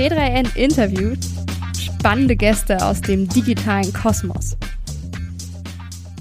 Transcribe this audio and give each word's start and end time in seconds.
T3N 0.00 0.56
interviewt 0.56 1.18
spannende 1.78 2.34
Gäste 2.34 2.82
aus 2.82 3.02
dem 3.02 3.28
digitalen 3.28 3.92
Kosmos. 3.92 4.56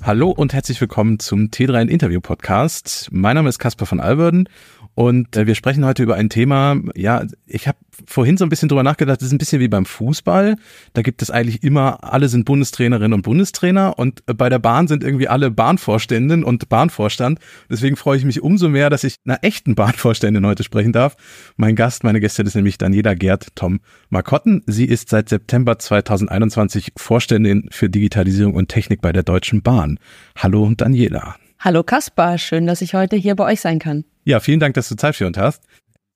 Hallo 0.04 0.32
und 0.32 0.52
herzlich 0.52 0.82
willkommen 0.82 1.18
zum 1.20 1.46
T3N 1.46 1.88
Interview 1.88 2.20
Podcast. 2.20 3.08
Mein 3.10 3.36
Name 3.36 3.48
ist 3.48 3.58
Caspar 3.58 3.88
von 3.88 4.02
Alverden 4.02 4.50
und 5.00 5.38
äh, 5.38 5.48
wir 5.48 5.56
sprechen 5.56 5.86
heute 5.86 6.04
über 6.04 6.16
ein 6.16 6.30
Thema, 6.30 6.76
ja, 6.94 7.24
ich 7.48 7.70
habe 7.70 7.78
vorhin 8.06 8.36
so 8.36 8.44
ein 8.44 8.50
bisschen 8.50 8.68
drüber 8.68 8.84
nachgedacht, 8.84 9.22
das 9.22 9.28
ist 9.28 9.32
ein 9.32 9.38
bisschen 9.38 9.62
wie 9.62 9.70
beim 9.70 9.86
Fußball. 9.86 10.58
Da 10.92 11.02
gibt 11.02 11.22
es 11.22 11.32
eigentlich 11.32 11.64
immer, 11.64 12.04
alle 12.04 12.28
sind 12.28 12.44
Bundestrainerinnen 12.44 13.14
und 13.14 13.22
Bundestrainer 13.22 13.98
und 13.98 14.26
bei 14.26 14.50
der 14.50 14.60
Bahn 14.60 14.90
sind 14.90 15.06
irgendwie 15.06 15.30
alle 15.30 15.52
Bahnvorständen 15.52 16.44
und 16.44 16.68
Bahnvorstand. 16.68 17.40
Deswegen 17.70 17.96
freue 17.96 18.18
ich 18.18 18.26
mich 18.26 18.42
umso 18.42 18.68
mehr, 18.68 18.90
dass 18.90 19.06
ich 19.06 19.16
einer 19.24 19.40
echten 19.42 19.74
Bahnvorständin 19.74 20.46
heute 20.46 20.64
sprechen 20.64 20.92
darf. 20.92 21.16
Mein 21.56 21.78
Gast, 21.78 22.04
meine 22.04 22.20
Gästin 22.20 22.46
ist 22.46 22.56
nämlich 22.56 22.78
Daniela 22.78 23.14
Gerd 23.14 23.56
Tom 23.56 23.80
Markotten. 24.10 24.64
Sie 24.66 24.84
ist 24.84 25.08
seit 25.08 25.30
September 25.30 25.80
2021 25.80 26.92
Vorständin 26.98 27.70
für 27.72 27.90
Digitalisierung 27.90 28.54
und 28.54 28.68
Technik 28.68 29.00
bei 29.00 29.14
der 29.14 29.24
Deutschen 29.24 29.62
Bahn. 29.62 29.98
Hallo 30.36 30.70
Daniela. 30.76 31.38
Hallo 31.58 31.84
Kaspar, 31.84 32.38
schön, 32.38 32.68
dass 32.68 32.82
ich 32.82 32.96
heute 32.96 33.16
hier 33.16 33.36
bei 33.36 33.46
euch 33.46 33.62
sein 33.62 33.80
kann. 33.80 34.04
Ja, 34.30 34.40
vielen 34.40 34.60
Dank, 34.60 34.76
dass 34.76 34.88
du 34.88 34.96
Zeit 34.96 35.16
für 35.16 35.26
uns 35.26 35.40
hast. 35.40 35.64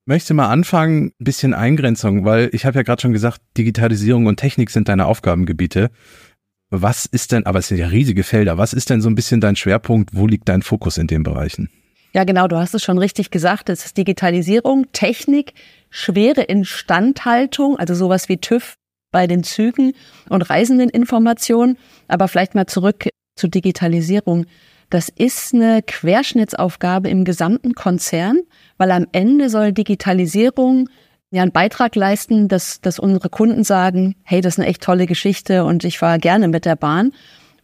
Möchte 0.06 0.36
mal 0.36 0.48
anfangen, 0.48 1.08
ein 1.20 1.24
bisschen 1.24 1.56
Eingrenzung, 1.56 2.26
weil 2.26 2.52
ich 2.54 2.64
habe 2.64 2.76
ja 2.78 2.84
gerade 2.84 3.02
schon 3.02 3.12
gesagt, 3.12 3.42
Digitalisierung 3.58 4.28
und 4.28 4.38
Technik 4.38 4.70
sind 4.70 4.88
deine 4.88 5.08
Aufgabengebiete. 5.08 5.90
Was 6.70 7.08
ist 7.08 7.32
denn, 7.32 7.48
aber 7.48 7.58
es 7.58 7.70
sind 7.70 7.80
ja 7.80 7.88
riesige 7.88 8.22
Felder, 8.22 8.60
was 8.60 8.74
ist 8.74 8.92
denn 8.92 9.02
so 9.02 9.10
ein 9.10 9.16
bisschen 9.16 9.42
dein 9.42 9.56
Schwerpunkt? 9.56 10.12
Wo 10.14 10.28
liegt 10.28 10.48
dein 10.48 10.62
Fokus 10.62 11.00
in 11.00 11.08
den 11.08 11.24
Bereichen? 11.24 11.72
Ja, 12.14 12.24
genau, 12.24 12.48
du 12.48 12.58
hast 12.58 12.76
es 12.76 12.84
schon 12.84 13.00
richtig 13.00 13.32
gesagt. 13.32 13.68
Es 13.70 13.84
ist 13.84 13.98
Digitalisierung, 13.98 14.92
Technik, 14.92 15.54
schwere 15.90 16.44
Instandhaltung, 16.44 17.80
also 17.80 17.96
sowas 17.96 18.30
wie 18.30 18.38
TÜV 18.38 18.76
bei 19.12 19.26
den 19.26 19.44
Zügen 19.44 19.94
und 20.30 20.48
Reisendeninformationen. 20.52 21.80
Aber 22.08 22.28
vielleicht 22.28 22.54
mal 22.54 22.68
zurück 22.68 23.10
zur 23.36 23.50
Digitalisierung. 23.50 24.46
Das 24.90 25.10
ist 25.10 25.54
eine 25.54 25.82
Querschnittsaufgabe 25.82 27.10
im 27.10 27.26
gesamten 27.26 27.74
Konzern, 27.74 28.42
weil 28.78 28.92
am 28.92 29.08
Ende 29.12 29.50
soll 29.50 29.72
Digitalisierung 29.72 30.90
ja 31.32 31.42
einen 31.42 31.52
Beitrag 31.52 31.96
leisten, 31.96 32.48
dass, 32.48 32.80
dass 32.80 33.00
unsere 33.00 33.30
Kunden 33.30 33.64
sagen, 33.64 34.16
hey, 34.24 34.42
das 34.42 34.54
ist 34.54 34.60
eine 34.60 34.68
echt 34.68 34.84
tolle 34.84 35.08
Geschichte 35.08 35.66
und 35.66 35.84
ich 35.84 35.98
fahre 35.98 36.20
gerne 36.20 36.48
mit 36.48 36.66
der 36.66 36.76
Bahn. 36.76 37.12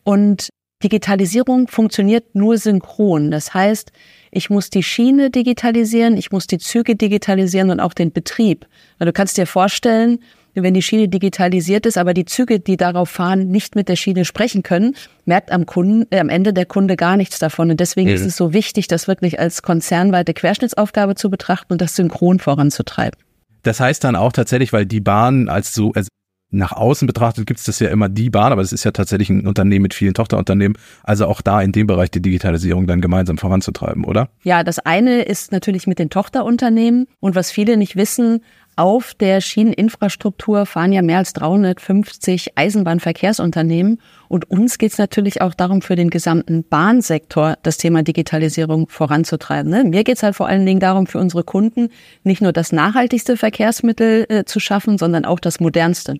Und 0.03 0.49
Digitalisierung 0.81 1.67
funktioniert 1.67 2.35
nur 2.35 2.57
synchron. 2.57 3.31
Das 3.31 3.53
heißt, 3.53 3.91
ich 4.31 4.49
muss 4.49 4.69
die 4.69 4.81
Schiene 4.81 5.29
digitalisieren, 5.29 6.17
ich 6.17 6.31
muss 6.31 6.47
die 6.47 6.57
Züge 6.57 6.95
digitalisieren 6.95 7.69
und 7.69 7.79
auch 7.79 7.93
den 7.93 8.11
Betrieb. 8.11 8.65
Du 8.97 9.11
kannst 9.11 9.37
dir 9.37 9.45
vorstellen, 9.45 10.19
wenn 10.53 10.73
die 10.73 10.81
Schiene 10.81 11.07
digitalisiert 11.07 11.85
ist, 11.85 11.97
aber 11.97 12.13
die 12.13 12.25
Züge, 12.25 12.59
die 12.59 12.77
darauf 12.77 13.09
fahren, 13.09 13.47
nicht 13.49 13.75
mit 13.75 13.89
der 13.89 13.95
Schiene 13.95 14.25
sprechen 14.25 14.63
können, 14.63 14.95
merkt 15.25 15.51
am 15.51 15.65
Kunden, 15.65 16.05
äh, 16.09 16.19
am 16.19 16.29
Ende 16.29 16.53
der 16.53 16.65
Kunde 16.65 16.95
gar 16.95 17.17
nichts 17.17 17.39
davon. 17.39 17.71
Und 17.71 17.79
deswegen 17.79 18.09
mhm. 18.09 18.15
ist 18.15 18.25
es 18.25 18.35
so 18.35 18.53
wichtig, 18.53 18.87
das 18.87 19.07
wirklich 19.07 19.39
als 19.39 19.61
konzernweite 19.61 20.33
Querschnittsaufgabe 20.33 21.15
zu 21.15 21.29
betrachten 21.29 21.73
und 21.73 21.81
das 21.81 21.95
synchron 21.95 22.39
voranzutreiben. 22.39 23.19
Das 23.63 23.79
heißt 23.79 24.03
dann 24.03 24.15
auch 24.15 24.31
tatsächlich, 24.31 24.73
weil 24.73 24.85
die 24.85 25.01
Bahn 25.01 25.49
als 25.49 25.73
so, 25.73 25.91
also 25.93 26.07
nach 26.51 26.71
außen 26.71 27.05
betrachtet 27.05 27.45
gibt 27.45 27.59
es 27.59 27.67
das 27.67 27.79
ja 27.79 27.89
immer 27.89 28.09
die 28.09 28.29
Bahn, 28.31 28.51
aber 28.51 28.61
es 28.61 28.73
ist 28.73 28.83
ja 28.83 28.91
tatsächlich 28.91 29.29
ein 29.29 29.45
Unternehmen 29.45 29.83
mit 29.83 29.93
vielen 29.93 30.15
Tochterunternehmen. 30.15 30.77
Also 31.03 31.27
auch 31.27 31.41
da 31.41 31.61
in 31.61 31.71
dem 31.71 31.85
Bereich 31.85 32.09
die 32.09 32.21
Digitalisierung 32.21 32.87
dann 32.87 33.01
gemeinsam 33.01 33.37
voranzutreiben, 33.37 34.03
oder? 34.03 34.29
Ja, 34.43 34.63
das 34.63 34.79
eine 34.79 35.21
ist 35.21 35.51
natürlich 35.51 35.85
mit 35.85 35.99
den 35.99 36.09
Tochterunternehmen. 36.09 37.05
Und 37.19 37.35
was 37.35 37.51
viele 37.51 37.77
nicht 37.77 37.95
wissen, 37.95 38.41
auf 38.79 39.13
der 39.13 39.41
Schieneninfrastruktur 39.41 40.65
fahren 40.65 40.93
ja 40.93 41.01
mehr 41.01 41.17
als 41.17 41.33
350 41.33 42.57
Eisenbahnverkehrsunternehmen. 42.57 43.99
Und 44.29 44.49
uns 44.49 44.77
geht 44.77 44.93
es 44.93 44.97
natürlich 44.97 45.41
auch 45.41 45.53
darum, 45.53 45.81
für 45.81 45.97
den 45.97 46.09
gesamten 46.09 46.63
Bahnsektor 46.63 47.57
das 47.61 47.75
Thema 47.75 48.03
Digitalisierung 48.03 48.87
voranzutreiben. 48.87 49.69
Ne? 49.69 49.83
Mir 49.83 50.05
geht 50.05 50.15
es 50.15 50.23
halt 50.23 50.37
vor 50.37 50.47
allen 50.47 50.65
Dingen 50.65 50.79
darum, 50.79 51.07
für 51.07 51.19
unsere 51.19 51.43
Kunden 51.43 51.89
nicht 52.23 52.41
nur 52.41 52.53
das 52.53 52.71
nachhaltigste 52.71 53.35
Verkehrsmittel 53.35 54.25
äh, 54.29 54.45
zu 54.45 54.61
schaffen, 54.61 54.97
sondern 54.97 55.25
auch 55.25 55.41
das 55.41 55.59
modernste. 55.59 56.15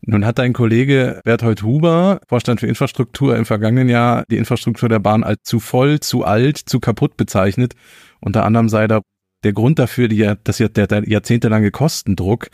Nun 0.00 0.24
hat 0.24 0.38
dein 0.38 0.54
Kollege 0.54 1.20
Berthold 1.22 1.62
Huber, 1.62 2.20
Vorstand 2.28 2.60
für 2.60 2.66
Infrastruktur, 2.66 3.36
im 3.36 3.44
vergangenen 3.44 3.90
Jahr 3.90 4.24
die 4.30 4.38
Infrastruktur 4.38 4.88
der 4.88 5.00
Bahn 5.00 5.22
als 5.22 5.42
zu 5.42 5.60
voll, 5.60 6.00
zu 6.00 6.24
alt, 6.24 6.56
zu 6.56 6.80
kaputt 6.80 7.18
bezeichnet. 7.18 7.74
Unter 8.20 8.44
anderem 8.44 8.70
sei 8.70 8.86
da 8.86 9.02
der 9.44 9.52
Grund 9.52 9.78
dafür, 9.78 10.08
die, 10.08 10.32
das, 10.44 10.58
der, 10.58 10.68
der 10.68 11.08
jahrzehntelange 11.08 11.70
Kostendruck. 11.70 12.48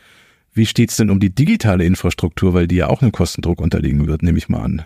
Wie 0.52 0.66
steht's 0.66 0.96
denn 0.96 1.10
um 1.10 1.20
die 1.20 1.30
digitale 1.30 1.84
Infrastruktur, 1.84 2.54
weil 2.54 2.66
die 2.66 2.76
ja 2.76 2.88
auch 2.88 3.02
einem 3.02 3.12
Kostendruck 3.12 3.60
unterliegen 3.60 4.06
wird, 4.06 4.22
nehme 4.22 4.38
ich 4.38 4.48
mal 4.48 4.62
an. 4.62 4.84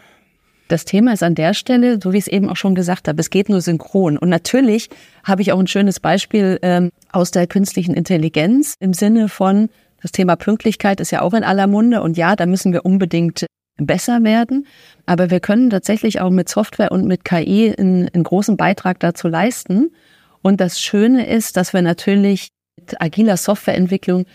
Das 0.69 0.84
Thema 0.84 1.12
ist 1.12 1.22
an 1.22 1.34
der 1.34 1.53
Stelle, 1.54 1.98
so 2.03 2.12
wie 2.12 2.19
ich 2.19 2.26
es 2.26 2.32
eben 2.32 2.48
auch 2.48 2.56
schon 2.56 2.75
gesagt 2.75 3.09
habe, 3.09 3.20
es 3.20 3.31
geht 3.31 3.48
nur 3.48 3.60
synchron. 3.60 4.16
Und 4.16 4.28
natürlich 4.28 4.88
habe 5.22 5.42
ich 5.42 5.53
auch 5.53 5.59
ein 5.59 5.66
schönes 5.66 6.00
Beispiel 6.00 6.59
ähm, 6.62 6.91
aus 7.12 7.31
der 7.31 7.47
künstlichen 7.47 7.94
Intelligenz 7.94 8.75
im 8.81 8.94
Sinne 8.94 9.28
von, 9.28 9.69
das 10.00 10.12
Thema 10.12 10.36
Pünktlichkeit 10.36 11.00
ist 11.00 11.10
ja 11.12 11.22
auch 11.22 11.32
in 11.32 11.44
aller 11.44 11.66
Munde 11.66 12.03
und 12.03 12.19
ja, 12.19 12.36
da 12.36 12.44
müssen 12.44 12.72
wir 12.72 12.84
unbedingt 12.84 13.47
besser 13.76 14.22
werden. 14.22 14.66
Aber 15.06 15.31
wir 15.31 15.41
können 15.41 15.71
tatsächlich 15.71 16.21
auch 16.21 16.31
mit 16.31 16.48
Software 16.48 16.92
und 16.92 17.06
mit 17.06 17.25
KI 17.25 17.75
einen, 17.76 18.09
einen 18.09 18.25
großen 18.25 18.56
Beitrag 18.56 19.00
dazu 19.00 19.28
leisten. 19.28 19.91
Und 20.44 20.60
das 20.60 20.78
Schöne 20.78 21.27
ist, 21.27 21.56
dass 21.56 21.72
wir 21.72 21.81
natürlich 21.81 22.49
mit 22.78 23.00
agiler 23.00 23.38
Softwareentwicklung 23.38 24.27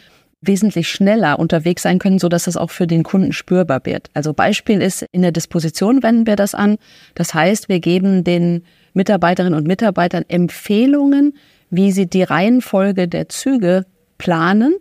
wesentlich 0.42 0.90
schneller 0.90 1.38
unterwegs 1.38 1.84
sein 1.84 2.00
können, 2.00 2.18
so 2.18 2.30
dass 2.30 2.46
das 2.46 2.58
auch 2.58 2.72
für 2.72 2.88
den 2.88 3.04
Kunden 3.04 3.32
spürbar 3.32 3.82
wird. 3.84 4.10
Also 4.16 4.34
Beispiel 4.34 4.82
ist, 4.82 5.06
in 5.12 5.22
der 5.22 5.32
Disposition 5.32 6.02
wenden 6.02 6.26
wir 6.26 6.36
das 6.36 6.56
an. 6.56 6.78
Das 7.14 7.36
heißt, 7.36 7.70
wir 7.70 7.80
geben 7.80 8.24
den 8.24 8.64
Mitarbeiterinnen 8.94 9.54
und 9.54 9.68
Mitarbeitern 9.68 10.26
Empfehlungen, 10.28 11.38
wie 11.70 11.92
sie 11.92 12.10
die 12.10 12.24
Reihenfolge 12.24 13.08
der 13.08 13.30
Züge 13.30 13.86
planen, 14.18 14.76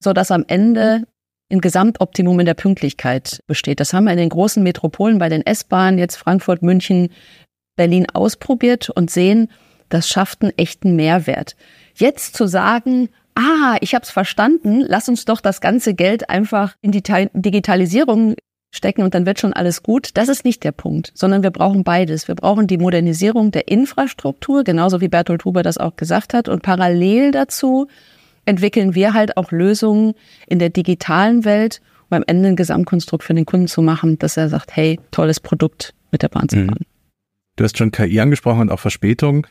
so 0.00 0.12
dass 0.12 0.32
am 0.32 0.44
Ende 0.48 1.04
ein 1.52 1.60
Gesamtoptimum 1.60 2.40
in 2.40 2.46
der 2.46 2.54
Pünktlichkeit 2.54 3.38
besteht. 3.46 3.78
Das 3.78 3.92
haben 3.92 4.04
wir 4.04 4.12
in 4.12 4.18
den 4.18 4.28
großen 4.28 4.62
Metropolen 4.62 5.18
bei 5.18 5.28
den 5.28 5.46
S-Bahnen, 5.46 5.98
jetzt 5.98 6.16
Frankfurt, 6.16 6.62
München, 6.62 7.10
Berlin 7.76 8.06
ausprobiert 8.12 8.90
und 8.90 9.08
sehen, 9.08 9.48
das 9.94 10.08
schafft 10.08 10.42
einen 10.42 10.52
echten 10.56 10.96
Mehrwert. 10.96 11.56
Jetzt 11.94 12.36
zu 12.36 12.46
sagen, 12.46 13.08
ah, 13.34 13.76
ich 13.80 13.94
habe 13.94 14.02
es 14.02 14.10
verstanden, 14.10 14.80
lass 14.86 15.08
uns 15.08 15.24
doch 15.24 15.40
das 15.40 15.60
ganze 15.60 15.94
Geld 15.94 16.28
einfach 16.28 16.74
in 16.82 16.90
die 16.92 17.02
Digitalisierung 17.32 18.34
stecken 18.72 19.02
und 19.02 19.14
dann 19.14 19.24
wird 19.24 19.38
schon 19.38 19.52
alles 19.52 19.82
gut. 19.82 20.10
Das 20.14 20.28
ist 20.28 20.44
nicht 20.44 20.64
der 20.64 20.72
Punkt, 20.72 21.12
sondern 21.14 21.44
wir 21.44 21.52
brauchen 21.52 21.84
beides. 21.84 22.26
Wir 22.26 22.34
brauchen 22.34 22.66
die 22.66 22.78
Modernisierung 22.78 23.52
der 23.52 23.68
Infrastruktur, 23.68 24.64
genauso 24.64 25.00
wie 25.00 25.08
Bertolt 25.08 25.44
Huber 25.44 25.62
das 25.62 25.78
auch 25.78 25.94
gesagt 25.94 26.34
hat. 26.34 26.48
Und 26.48 26.62
parallel 26.62 27.30
dazu 27.30 27.86
entwickeln 28.44 28.94
wir 28.96 29.14
halt 29.14 29.36
auch 29.36 29.52
Lösungen 29.52 30.14
in 30.48 30.58
der 30.58 30.70
digitalen 30.70 31.44
Welt, 31.44 31.80
um 32.10 32.16
am 32.16 32.24
Ende 32.26 32.48
ein 32.48 32.56
Gesamtkonstrukt 32.56 33.22
für 33.22 33.34
den 33.34 33.46
Kunden 33.46 33.68
zu 33.68 33.80
machen, 33.80 34.18
dass 34.18 34.36
er 34.36 34.48
sagt, 34.48 34.74
hey, 34.76 34.98
tolles 35.12 35.38
Produkt 35.38 35.94
mit 36.10 36.22
der 36.22 36.28
Bahn 36.28 36.48
zu 36.48 36.56
mhm. 36.56 36.66
fahren. 36.66 36.84
Du 37.56 37.62
hast 37.62 37.78
schon 37.78 37.92
KI 37.92 38.18
angesprochen 38.18 38.62
und 38.62 38.70
auch 38.70 38.80
Verspätung. 38.80 39.46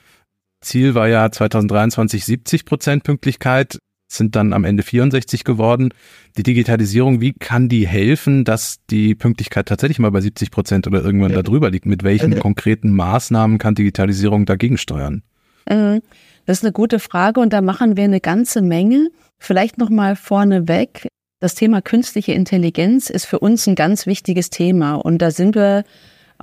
Ziel 0.63 0.95
war 0.95 1.07
ja 1.07 1.31
2023 1.31 2.25
70 2.25 2.65
Prozent 2.65 3.03
Pünktlichkeit, 3.03 3.77
sind 4.07 4.35
dann 4.35 4.53
am 4.53 4.63
Ende 4.63 4.83
64 4.83 5.43
geworden. 5.43 5.93
Die 6.37 6.43
Digitalisierung, 6.43 7.21
wie 7.21 7.33
kann 7.33 7.69
die 7.69 7.87
helfen, 7.87 8.45
dass 8.45 8.77
die 8.89 9.15
Pünktlichkeit 9.15 9.67
tatsächlich 9.67 9.99
mal 9.99 10.11
bei 10.11 10.21
70 10.21 10.51
Prozent 10.51 10.87
oder 10.87 11.03
irgendwann 11.03 11.31
ja. 11.31 11.41
darüber 11.41 11.69
liegt? 11.69 11.85
Mit 11.85 12.03
welchen 12.03 12.37
konkreten 12.39 12.91
Maßnahmen 12.91 13.57
kann 13.57 13.75
Digitalisierung 13.75 14.45
dagegen 14.45 14.77
steuern? 14.77 15.23
Mhm. 15.69 16.01
Das 16.45 16.57
ist 16.57 16.63
eine 16.63 16.73
gute 16.73 16.99
Frage 16.99 17.39
und 17.39 17.53
da 17.53 17.61
machen 17.61 17.95
wir 17.95 18.03
eine 18.03 18.19
ganze 18.19 18.61
Menge. 18.61 19.09
Vielleicht 19.39 19.77
noch 19.77 19.89
mal 19.89 20.15
vorneweg. 20.15 21.07
Das 21.39 21.55
Thema 21.55 21.81
künstliche 21.81 22.33
Intelligenz 22.33 23.09
ist 23.09 23.25
für 23.25 23.39
uns 23.39 23.67
ein 23.67 23.75
ganz 23.75 24.05
wichtiges 24.05 24.49
Thema 24.49 24.95
und 24.95 25.19
da 25.21 25.31
sind 25.31 25.55
wir 25.55 25.83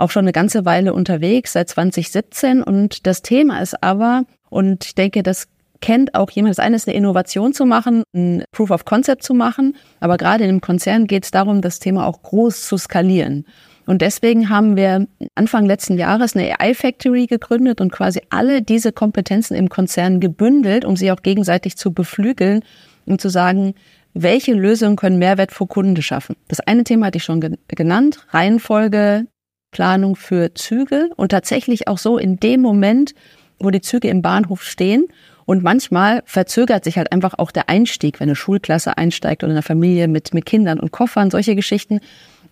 auch 0.00 0.11
schon 0.11 0.25
eine 0.25 0.32
ganze 0.32 0.64
Weile 0.64 0.94
unterwegs, 0.94 1.52
seit 1.52 1.69
2017. 1.69 2.62
Und 2.62 3.06
das 3.06 3.23
Thema 3.23 3.61
ist 3.61 3.82
aber, 3.82 4.25
und 4.49 4.85
ich 4.85 4.94
denke, 4.94 5.23
das 5.23 5.49
kennt 5.81 6.14
auch 6.14 6.31
jemand. 6.31 6.52
Das 6.52 6.64
eine 6.64 6.76
ist 6.76 6.88
eine 6.88 6.97
Innovation 6.97 7.52
zu 7.52 7.67
machen, 7.67 8.02
ein 8.14 8.44
Proof 8.52 8.70
of 8.70 8.85
Concept 8.85 9.23
zu 9.23 9.35
machen. 9.35 9.76
Aber 10.00 10.17
gerade 10.17 10.44
in 10.44 10.50
einem 10.50 10.61
Konzern 10.61 11.06
geht 11.06 11.25
es 11.25 11.31
darum, 11.31 11.61
das 11.61 11.79
Thema 11.79 12.06
auch 12.06 12.23
groß 12.23 12.67
zu 12.67 12.76
skalieren. 12.76 13.44
Und 13.87 14.02
deswegen 14.02 14.50
haben 14.50 14.76
wir 14.76 15.06
Anfang 15.35 15.67
letzten 15.67 15.99
Jahres 15.99 16.37
eine 16.37 16.61
AI 16.61 16.75
Factory 16.75 17.26
gegründet 17.26 17.81
und 17.81 17.91
quasi 17.91 18.20
alle 18.31 18.62
diese 18.62 18.93
Kompetenzen 18.93 19.55
im 19.55 19.69
Konzern 19.69 20.20
gebündelt, 20.20 20.85
um 20.85 20.96
sie 20.96 21.11
auch 21.11 21.23
gegenseitig 21.23 21.76
zu 21.76 21.93
beflügeln, 21.93 22.62
um 23.06 23.19
zu 23.19 23.29
sagen, 23.31 23.75
welche 24.14 24.53
Lösungen 24.53 24.96
können 24.96 25.19
Mehrwert 25.19 25.50
für 25.50 25.67
Kunden 25.67 26.00
schaffen. 26.03 26.37
Das 26.49 26.61
eine 26.61 26.85
Thema 26.85 27.06
hatte 27.06 27.19
ich 27.19 27.25
schon 27.25 27.41
genannt, 27.69 28.26
Reihenfolge, 28.31 29.26
Planung 29.70 30.17
für 30.17 30.55
Züge 30.55 31.11
und 31.17 31.31
tatsächlich 31.31 31.88
auch 31.88 31.99
so 31.99 32.19
in 32.19 32.38
dem 32.38 32.61
Moment, 32.61 33.14
wo 33.58 33.70
die 33.70 33.81
Züge 33.81 34.08
im 34.08 34.22
Bahnhof 34.22 34.62
stehen 34.62 35.06
Und 35.50 35.64
manchmal 35.64 36.22
verzögert 36.26 36.84
sich 36.84 36.96
halt 36.96 37.11
einfach 37.11 37.34
auch 37.37 37.50
der 37.50 37.69
Einstieg, 37.69 38.20
wenn 38.20 38.28
eine 38.28 38.37
Schulklasse 38.37 38.96
einsteigt 38.96 39.43
oder 39.43 39.52
eine 39.52 39.62
Familie 39.62 40.06
mit, 40.06 40.32
mit 40.32 40.46
Kindern 40.46 40.78
und 40.78 40.93
Koffern, 40.93 41.31
solche 41.32 41.56
Geschichten. 41.56 41.99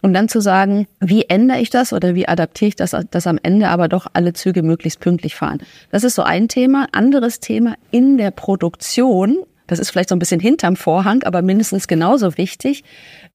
Und 0.03 0.15
dann 0.15 0.29
zu 0.29 0.41
sagen, 0.41 0.89
wie 0.99 1.25
ändere 1.29 1.61
ich 1.61 1.71
das 1.71 1.93
oder 1.93 2.17
wie 2.17 2.27
adaptiere 2.27 2.71
ich 2.71 2.77
das, 2.77 2.97
dass 3.11 3.27
am 3.29 3.39
Ende 3.41 3.69
aber 3.69 3.89
doch 3.89 4.09
alle 4.15 4.33
Züge 4.33 4.65
möglichst 4.65 4.99
pünktlich 4.99 5.37
fahren. 5.37 5.61
Das 5.91 6.03
ist 6.03 6.17
so 6.17 6.23
ein 6.23 6.49
Thema. 6.49 6.87
Anderes 6.91 7.39
Thema 7.39 7.77
in 7.93 8.17
der 8.19 8.33
Produktion. 8.33 9.45
Das 9.69 9.79
ist 9.79 9.91
vielleicht 9.91 10.09
so 10.09 10.17
ein 10.17 10.21
bisschen 10.21 10.41
hinterm 10.41 10.75
Vorhang, 10.75 11.23
aber 11.23 11.41
mindestens 11.43 11.87
genauso 11.87 12.37
wichtig. 12.37 12.83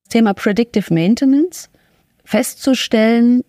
Das 0.04 0.10
Thema 0.10 0.34
Predictive 0.34 0.94
Maintenance. 0.94 1.70
Festzustellen, 2.26 3.44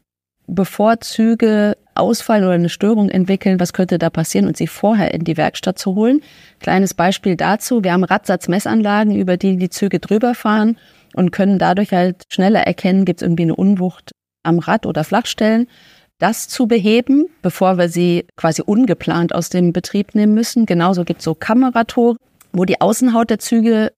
bevor 0.46 1.00
Züge 1.00 1.76
ausfallen 1.94 2.44
oder 2.44 2.54
eine 2.54 2.68
Störung 2.68 3.08
entwickeln, 3.08 3.60
was 3.60 3.72
könnte 3.72 3.98
da 3.98 4.10
passieren 4.10 4.46
und 4.46 4.56
sie 4.56 4.66
vorher 4.66 5.14
in 5.14 5.24
die 5.24 5.36
Werkstatt 5.36 5.78
zu 5.78 5.94
holen. 5.94 6.20
Kleines 6.60 6.94
Beispiel 6.94 7.36
dazu. 7.36 7.84
Wir 7.84 7.92
haben 7.92 8.04
Radsatzmessanlagen, 8.04 9.16
über 9.16 9.36
die 9.36 9.56
die 9.56 9.70
Züge 9.70 10.00
drüber 10.00 10.34
fahren 10.34 10.76
und 11.14 11.30
können 11.30 11.58
dadurch 11.58 11.92
halt 11.92 12.24
schneller 12.28 12.60
erkennen, 12.60 13.04
gibt 13.04 13.20
es 13.20 13.26
irgendwie 13.26 13.44
eine 13.44 13.56
Unwucht 13.56 14.12
am 14.42 14.58
Rad 14.58 14.86
oder 14.86 15.04
Flachstellen. 15.04 15.68
Das 16.18 16.48
zu 16.48 16.66
beheben, 16.66 17.26
bevor 17.42 17.78
wir 17.78 17.88
sie 17.88 18.26
quasi 18.36 18.62
ungeplant 18.62 19.34
aus 19.34 19.48
dem 19.48 19.72
Betrieb 19.72 20.14
nehmen 20.14 20.34
müssen. 20.34 20.66
Genauso 20.66 21.04
gibt 21.04 21.20
es 21.20 21.24
so 21.24 21.34
Kameratore, 21.34 22.16
wo 22.52 22.64
die 22.64 22.80
Außenhaut 22.80 23.30
der 23.30 23.38
Züge 23.38 23.92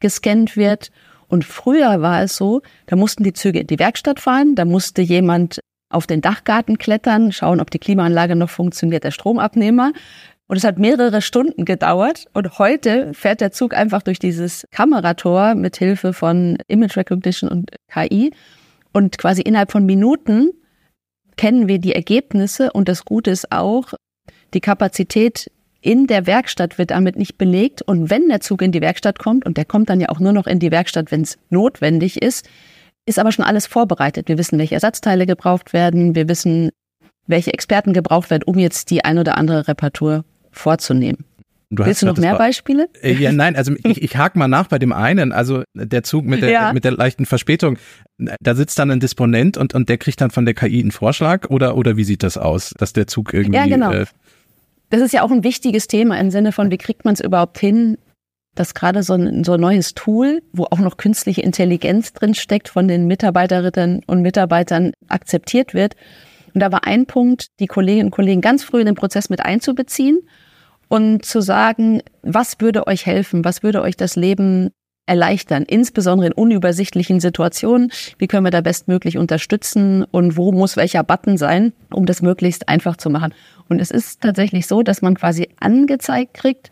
gescannt 0.00 0.56
wird. 0.56 0.90
Und 1.28 1.44
früher 1.44 2.02
war 2.02 2.22
es 2.22 2.36
so, 2.36 2.62
da 2.86 2.96
mussten 2.96 3.22
die 3.22 3.32
Züge 3.32 3.60
in 3.60 3.66
die 3.66 3.78
Werkstatt 3.78 4.18
fahren, 4.18 4.56
da 4.56 4.64
musste 4.64 5.00
jemand 5.00 5.60
auf 5.90 6.06
den 6.06 6.22
Dachgarten 6.22 6.78
klettern, 6.78 7.32
schauen, 7.32 7.60
ob 7.60 7.70
die 7.70 7.78
Klimaanlage 7.78 8.36
noch 8.36 8.48
funktioniert, 8.48 9.04
der 9.04 9.10
Stromabnehmer. 9.10 9.92
Und 10.46 10.56
es 10.56 10.64
hat 10.64 10.78
mehrere 10.78 11.20
Stunden 11.20 11.64
gedauert. 11.64 12.26
Und 12.32 12.58
heute 12.58 13.12
fährt 13.12 13.40
der 13.40 13.52
Zug 13.52 13.74
einfach 13.74 14.02
durch 14.02 14.18
dieses 14.18 14.66
Kamerator 14.70 15.54
mit 15.54 15.76
Hilfe 15.76 16.12
von 16.12 16.58
Image 16.66 16.96
Recognition 16.96 17.50
und 17.50 17.70
KI. 17.92 18.32
Und 18.92 19.18
quasi 19.18 19.42
innerhalb 19.42 19.70
von 19.70 19.84
Minuten 19.84 20.50
kennen 21.36 21.68
wir 21.68 21.78
die 21.78 21.94
Ergebnisse. 21.94 22.72
Und 22.72 22.88
das 22.88 23.04
Gute 23.04 23.30
ist 23.30 23.52
auch, 23.52 23.92
die 24.54 24.60
Kapazität 24.60 25.50
in 25.82 26.06
der 26.06 26.26
Werkstatt 26.26 26.78
wird 26.78 26.90
damit 26.90 27.16
nicht 27.16 27.38
belegt. 27.38 27.82
Und 27.82 28.10
wenn 28.10 28.28
der 28.28 28.40
Zug 28.40 28.62
in 28.62 28.72
die 28.72 28.80
Werkstatt 28.80 29.18
kommt, 29.18 29.46
und 29.46 29.56
der 29.56 29.64
kommt 29.64 29.88
dann 29.88 30.00
ja 30.00 30.08
auch 30.08 30.20
nur 30.20 30.32
noch 30.32 30.46
in 30.46 30.58
die 30.58 30.70
Werkstatt, 30.70 31.10
wenn 31.10 31.22
es 31.22 31.38
notwendig 31.48 32.22
ist, 32.22 32.48
ist 33.06 33.18
aber 33.18 33.32
schon 33.32 33.44
alles 33.44 33.66
vorbereitet. 33.66 34.28
Wir 34.28 34.38
wissen, 34.38 34.58
welche 34.58 34.74
Ersatzteile 34.74 35.26
gebraucht 35.26 35.72
werden. 35.72 36.14
Wir 36.14 36.28
wissen, 36.28 36.70
welche 37.26 37.52
Experten 37.52 37.92
gebraucht 37.92 38.30
werden, 38.30 38.44
um 38.44 38.58
jetzt 38.58 38.90
die 38.90 39.04
ein 39.04 39.18
oder 39.18 39.36
andere 39.36 39.68
Reparatur 39.68 40.24
vorzunehmen. 40.50 41.24
Du 41.72 41.84
Willst 41.84 42.02
du 42.02 42.06
noch 42.06 42.16
mehr 42.16 42.36
Beispiele? 42.36 42.88
Äh, 43.00 43.12
ja, 43.12 43.30
nein, 43.30 43.54
also 43.54 43.72
ich, 43.84 44.02
ich 44.02 44.16
hake 44.16 44.36
mal 44.36 44.48
nach 44.48 44.66
bei 44.66 44.80
dem 44.80 44.92
einen, 44.92 45.30
also 45.30 45.62
der 45.72 46.02
Zug 46.02 46.24
mit 46.24 46.42
der, 46.42 46.50
ja. 46.50 46.72
mit 46.72 46.82
der 46.82 46.90
leichten 46.90 47.26
Verspätung. 47.26 47.78
Da 48.18 48.56
sitzt 48.56 48.76
dann 48.80 48.90
ein 48.90 48.98
Disponent 48.98 49.56
und, 49.56 49.72
und 49.72 49.88
der 49.88 49.96
kriegt 49.96 50.20
dann 50.20 50.30
von 50.30 50.44
der 50.44 50.54
KI 50.54 50.80
einen 50.80 50.90
Vorschlag 50.90 51.48
oder, 51.48 51.76
oder 51.76 51.96
wie 51.96 52.02
sieht 52.02 52.24
das 52.24 52.36
aus, 52.36 52.74
dass 52.76 52.92
der 52.92 53.06
Zug 53.06 53.32
irgendwie. 53.32 53.56
Ja, 53.56 53.66
genau. 53.66 53.92
Äh, 53.92 54.06
das 54.88 55.00
ist 55.00 55.12
ja 55.12 55.22
auch 55.22 55.30
ein 55.30 55.44
wichtiges 55.44 55.86
Thema 55.86 56.18
im 56.18 56.32
Sinne 56.32 56.50
von, 56.50 56.72
wie 56.72 56.78
kriegt 56.78 57.04
man 57.04 57.14
es 57.14 57.20
überhaupt 57.20 57.58
hin, 57.60 57.98
dass 58.54 58.74
gerade 58.74 59.02
so 59.02 59.14
ein, 59.14 59.44
so 59.44 59.52
ein 59.52 59.60
neues 59.60 59.94
Tool, 59.94 60.42
wo 60.52 60.64
auch 60.64 60.78
noch 60.78 60.96
künstliche 60.96 61.42
Intelligenz 61.42 62.12
drin 62.12 62.34
steckt, 62.34 62.68
von 62.68 62.88
den 62.88 63.06
Mitarbeiterinnen 63.06 64.02
und 64.06 64.22
Mitarbeitern 64.22 64.92
akzeptiert 65.08 65.74
wird. 65.74 65.94
Und 66.52 66.60
da 66.60 66.72
war 66.72 66.86
ein 66.86 67.06
Punkt, 67.06 67.46
die 67.60 67.66
Kolleginnen 67.66 68.06
und 68.06 68.10
Kollegen 68.10 68.40
ganz 68.40 68.64
früh 68.64 68.80
in 68.80 68.86
den 68.86 68.96
Prozess 68.96 69.30
mit 69.30 69.40
einzubeziehen 69.40 70.18
und 70.88 71.24
zu 71.24 71.40
sagen, 71.40 72.02
was 72.22 72.60
würde 72.60 72.86
euch 72.88 73.06
helfen, 73.06 73.44
was 73.44 73.62
würde 73.62 73.82
euch 73.82 73.96
das 73.96 74.16
Leben 74.16 74.70
erleichtern, 75.06 75.64
insbesondere 75.64 76.28
in 76.28 76.32
unübersichtlichen 76.32 77.18
Situationen. 77.18 77.90
Wie 78.18 78.28
können 78.28 78.46
wir 78.46 78.52
da 78.52 78.60
bestmöglich 78.60 79.18
unterstützen 79.18 80.04
und 80.04 80.36
wo 80.36 80.52
muss 80.52 80.76
welcher 80.76 81.02
Button 81.02 81.36
sein, 81.36 81.72
um 81.92 82.06
das 82.06 82.22
möglichst 82.22 82.68
einfach 82.68 82.96
zu 82.96 83.10
machen? 83.10 83.34
Und 83.68 83.80
es 83.80 83.90
ist 83.90 84.20
tatsächlich 84.20 84.68
so, 84.68 84.82
dass 84.82 85.02
man 85.02 85.16
quasi 85.16 85.48
angezeigt 85.58 86.34
kriegt, 86.34 86.70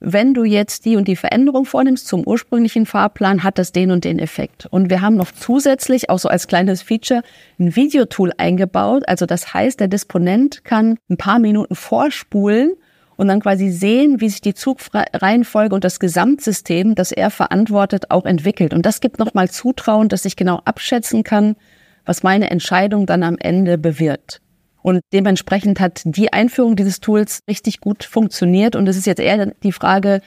wenn 0.00 0.34
du 0.34 0.44
jetzt 0.44 0.84
die 0.84 0.96
und 0.96 1.08
die 1.08 1.16
Veränderung 1.16 1.64
vornimmst 1.64 2.06
zum 2.06 2.26
ursprünglichen 2.26 2.86
Fahrplan, 2.86 3.42
hat 3.42 3.58
das 3.58 3.72
den 3.72 3.90
und 3.90 4.04
den 4.04 4.18
Effekt. 4.18 4.66
Und 4.66 4.90
wir 4.90 5.00
haben 5.00 5.16
noch 5.16 5.32
zusätzlich, 5.32 6.10
auch 6.10 6.18
so 6.18 6.28
als 6.28 6.46
kleines 6.46 6.82
Feature, 6.82 7.22
ein 7.58 7.74
Videotool 7.76 8.32
eingebaut. 8.36 9.04
Also 9.06 9.24
das 9.26 9.54
heißt, 9.54 9.80
der 9.80 9.88
Disponent 9.88 10.64
kann 10.64 10.98
ein 11.08 11.16
paar 11.16 11.38
Minuten 11.38 11.74
vorspulen 11.74 12.74
und 13.16 13.28
dann 13.28 13.40
quasi 13.40 13.70
sehen, 13.70 14.20
wie 14.20 14.28
sich 14.28 14.42
die 14.42 14.54
Zugreihenfolge 14.54 15.74
und 15.74 15.84
das 15.84 15.98
Gesamtsystem, 15.98 16.94
das 16.94 17.12
er 17.12 17.30
verantwortet, 17.30 18.10
auch 18.10 18.26
entwickelt. 18.26 18.74
Und 18.74 18.84
das 18.84 19.00
gibt 19.00 19.18
nochmal 19.18 19.50
Zutrauen, 19.50 20.08
dass 20.08 20.26
ich 20.26 20.36
genau 20.36 20.60
abschätzen 20.64 21.24
kann, 21.24 21.56
was 22.04 22.22
meine 22.22 22.50
Entscheidung 22.50 23.06
dann 23.06 23.22
am 23.22 23.36
Ende 23.38 23.78
bewirkt. 23.78 24.40
Und 24.86 25.00
dementsprechend 25.12 25.80
hat 25.80 26.02
die 26.04 26.32
Einführung 26.32 26.76
dieses 26.76 27.00
Tools 27.00 27.40
richtig 27.50 27.80
gut 27.80 28.04
funktioniert. 28.04 28.76
Und 28.76 28.86
es 28.86 28.96
ist 28.96 29.04
jetzt 29.04 29.18
eher 29.18 29.46
die 29.64 29.72
Frage, 29.72 30.20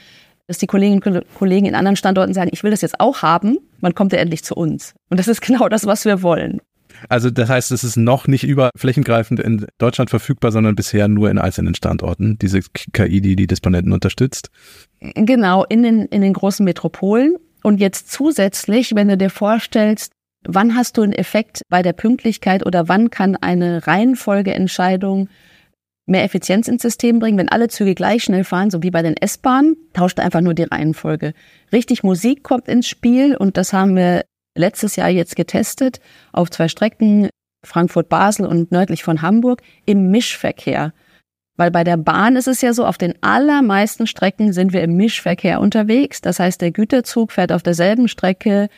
dass 0.48 0.58
die 0.58 0.66
Kolleginnen 0.66 1.00
und 1.02 1.34
Kollegen 1.34 1.64
in 1.64 1.74
anderen 1.74 1.96
Standorten 1.96 2.34
sagen, 2.34 2.50
ich 2.52 2.62
will 2.62 2.70
das 2.70 2.82
jetzt 2.82 3.00
auch 3.00 3.22
haben, 3.22 3.56
wann 3.80 3.94
kommt 3.94 4.12
er 4.12 4.20
endlich 4.20 4.44
zu 4.44 4.54
uns? 4.54 4.92
Und 5.08 5.18
das 5.18 5.28
ist 5.28 5.40
genau 5.46 5.70
das, 5.70 5.86
was 5.86 6.04
wir 6.04 6.20
wollen. 6.20 6.60
Also 7.08 7.30
das 7.30 7.48
heißt, 7.48 7.72
es 7.72 7.84
ist 7.84 7.96
noch 7.96 8.26
nicht 8.26 8.44
überflächengreifend 8.44 9.40
in 9.40 9.64
Deutschland 9.78 10.10
verfügbar, 10.10 10.52
sondern 10.52 10.74
bisher 10.74 11.08
nur 11.08 11.30
in 11.30 11.38
einzelnen 11.38 11.74
Standorten, 11.74 12.36
diese 12.36 12.60
KI, 12.92 13.22
die 13.22 13.36
die 13.36 13.46
Disponenten 13.46 13.94
unterstützt. 13.94 14.50
Genau, 15.00 15.64
in 15.64 15.82
den, 15.82 16.04
in 16.04 16.20
den 16.20 16.34
großen 16.34 16.64
Metropolen. 16.66 17.36
Und 17.62 17.80
jetzt 17.80 18.12
zusätzlich, 18.12 18.94
wenn 18.94 19.08
du 19.08 19.16
dir 19.16 19.30
vorstellst, 19.30 20.12
wann 20.46 20.76
hast 20.76 20.96
du 20.96 21.02
einen 21.02 21.12
Effekt 21.12 21.62
bei 21.68 21.82
der 21.82 21.92
Pünktlichkeit 21.92 22.64
oder 22.64 22.88
wann 22.88 23.10
kann 23.10 23.36
eine 23.36 23.86
Reihenfolgeentscheidung 23.86 25.28
mehr 26.10 26.24
Effizienz 26.24 26.68
ins 26.68 26.82
System 26.82 27.20
bringen. 27.20 27.38
Wenn 27.38 27.48
alle 27.48 27.68
Züge 27.68 27.94
gleich 27.94 28.24
schnell 28.24 28.44
fahren, 28.44 28.70
so 28.70 28.82
wie 28.82 28.90
bei 28.90 29.02
den 29.02 29.16
S-Bahnen, 29.16 29.76
tauscht 29.92 30.20
einfach 30.20 30.40
nur 30.40 30.54
die 30.54 30.64
Reihenfolge. 30.64 31.32
Richtig 31.72 32.02
Musik 32.02 32.42
kommt 32.42 32.68
ins 32.68 32.88
Spiel 32.88 33.36
und 33.36 33.56
das 33.56 33.72
haben 33.72 33.96
wir 33.96 34.24
letztes 34.56 34.96
Jahr 34.96 35.08
jetzt 35.08 35.36
getestet 35.36 36.00
auf 36.32 36.50
zwei 36.50 36.68
Strecken, 36.68 37.30
Frankfurt-Basel 37.64 38.44
und 38.46 38.72
nördlich 38.72 39.04
von 39.04 39.22
Hamburg, 39.22 39.62
im 39.86 40.10
Mischverkehr. 40.10 40.92
Weil 41.56 41.70
bei 41.70 41.84
der 41.84 41.98
Bahn 41.98 42.36
ist 42.36 42.48
es 42.48 42.62
ja 42.62 42.72
so, 42.72 42.86
auf 42.86 42.96
den 42.96 43.14
allermeisten 43.22 44.06
Strecken 44.06 44.52
sind 44.52 44.72
wir 44.72 44.82
im 44.82 44.96
Mischverkehr 44.96 45.60
unterwegs. 45.60 46.20
Das 46.22 46.40
heißt, 46.40 46.60
der 46.60 46.70
Güterzug 46.70 47.32
fährt 47.32 47.52
auf 47.52 47.62
derselben 47.62 48.08
Strecke 48.08 48.68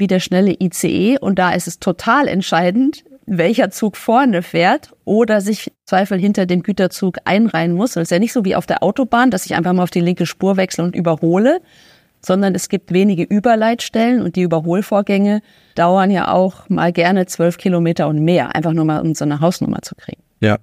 wie 0.00 0.06
der 0.06 0.20
schnelle 0.20 0.56
ICE 0.58 1.18
und 1.20 1.38
da 1.38 1.52
ist 1.52 1.68
es 1.68 1.78
total 1.78 2.26
entscheidend, 2.26 3.04
welcher 3.26 3.70
Zug 3.70 3.96
vorne 3.96 4.42
fährt 4.42 4.90
oder 5.04 5.40
sich 5.40 5.70
Zweifel 5.84 6.18
hinter 6.18 6.46
dem 6.46 6.62
Güterzug 6.64 7.18
einreihen 7.24 7.72
muss. 7.72 7.90
Es 7.90 8.02
ist 8.04 8.10
ja 8.10 8.18
nicht 8.18 8.32
so 8.32 8.44
wie 8.44 8.56
auf 8.56 8.66
der 8.66 8.82
Autobahn, 8.82 9.30
dass 9.30 9.46
ich 9.46 9.54
einfach 9.54 9.72
mal 9.72 9.84
auf 9.84 9.90
die 9.90 10.00
linke 10.00 10.26
Spur 10.26 10.56
wechsle 10.56 10.82
und 10.82 10.96
überhole, 10.96 11.60
sondern 12.20 12.54
es 12.54 12.68
gibt 12.68 12.92
wenige 12.92 13.22
Überleitstellen 13.22 14.22
und 14.22 14.34
die 14.34 14.42
Überholvorgänge 14.42 15.42
dauern 15.76 16.10
ja 16.10 16.32
auch 16.32 16.68
mal 16.68 16.92
gerne 16.92 17.26
zwölf 17.26 17.56
Kilometer 17.56 18.08
und 18.08 18.18
mehr, 18.18 18.54
einfach 18.54 18.72
nur 18.72 18.84
mal 18.84 19.00
um 19.00 19.14
so 19.14 19.24
eine 19.24 19.40
Hausnummer 19.40 19.82
zu 19.82 19.94
kriegen. 19.94 20.22
Ja. 20.40 20.58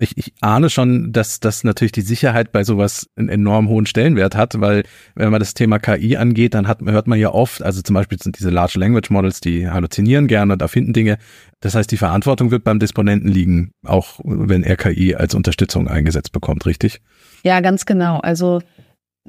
Ich, 0.00 0.16
ich 0.16 0.32
ahne 0.40 0.70
schon, 0.70 1.12
dass 1.12 1.40
das 1.40 1.64
natürlich 1.64 1.90
die 1.90 2.02
Sicherheit 2.02 2.52
bei 2.52 2.62
sowas 2.62 3.08
einen 3.16 3.28
enorm 3.28 3.68
hohen 3.68 3.84
Stellenwert 3.84 4.36
hat, 4.36 4.60
weil 4.60 4.84
wenn 5.16 5.30
man 5.30 5.40
das 5.40 5.54
Thema 5.54 5.80
KI 5.80 6.16
angeht, 6.16 6.54
dann 6.54 6.68
hat, 6.68 6.80
hört 6.82 7.08
man 7.08 7.18
ja 7.18 7.30
oft, 7.30 7.62
also 7.62 7.82
zum 7.82 7.94
Beispiel 7.94 8.16
sind 8.20 8.38
diese 8.38 8.50
Large 8.50 8.78
Language 8.78 9.10
Models, 9.10 9.40
die 9.40 9.68
halluzinieren 9.68 10.28
gerne 10.28 10.52
und 10.52 10.62
erfinden 10.62 10.92
Dinge. 10.92 11.18
Das 11.58 11.74
heißt, 11.74 11.90
die 11.90 11.96
Verantwortung 11.96 12.52
wird 12.52 12.62
beim 12.62 12.78
Disponenten 12.78 13.28
liegen, 13.28 13.72
auch 13.84 14.20
wenn 14.22 14.62
er 14.62 14.76
KI 14.76 15.16
als 15.16 15.34
Unterstützung 15.34 15.88
eingesetzt 15.88 16.30
bekommt, 16.30 16.64
richtig? 16.64 17.00
Ja, 17.42 17.58
ganz 17.60 17.84
genau. 17.84 18.18
Also 18.20 18.60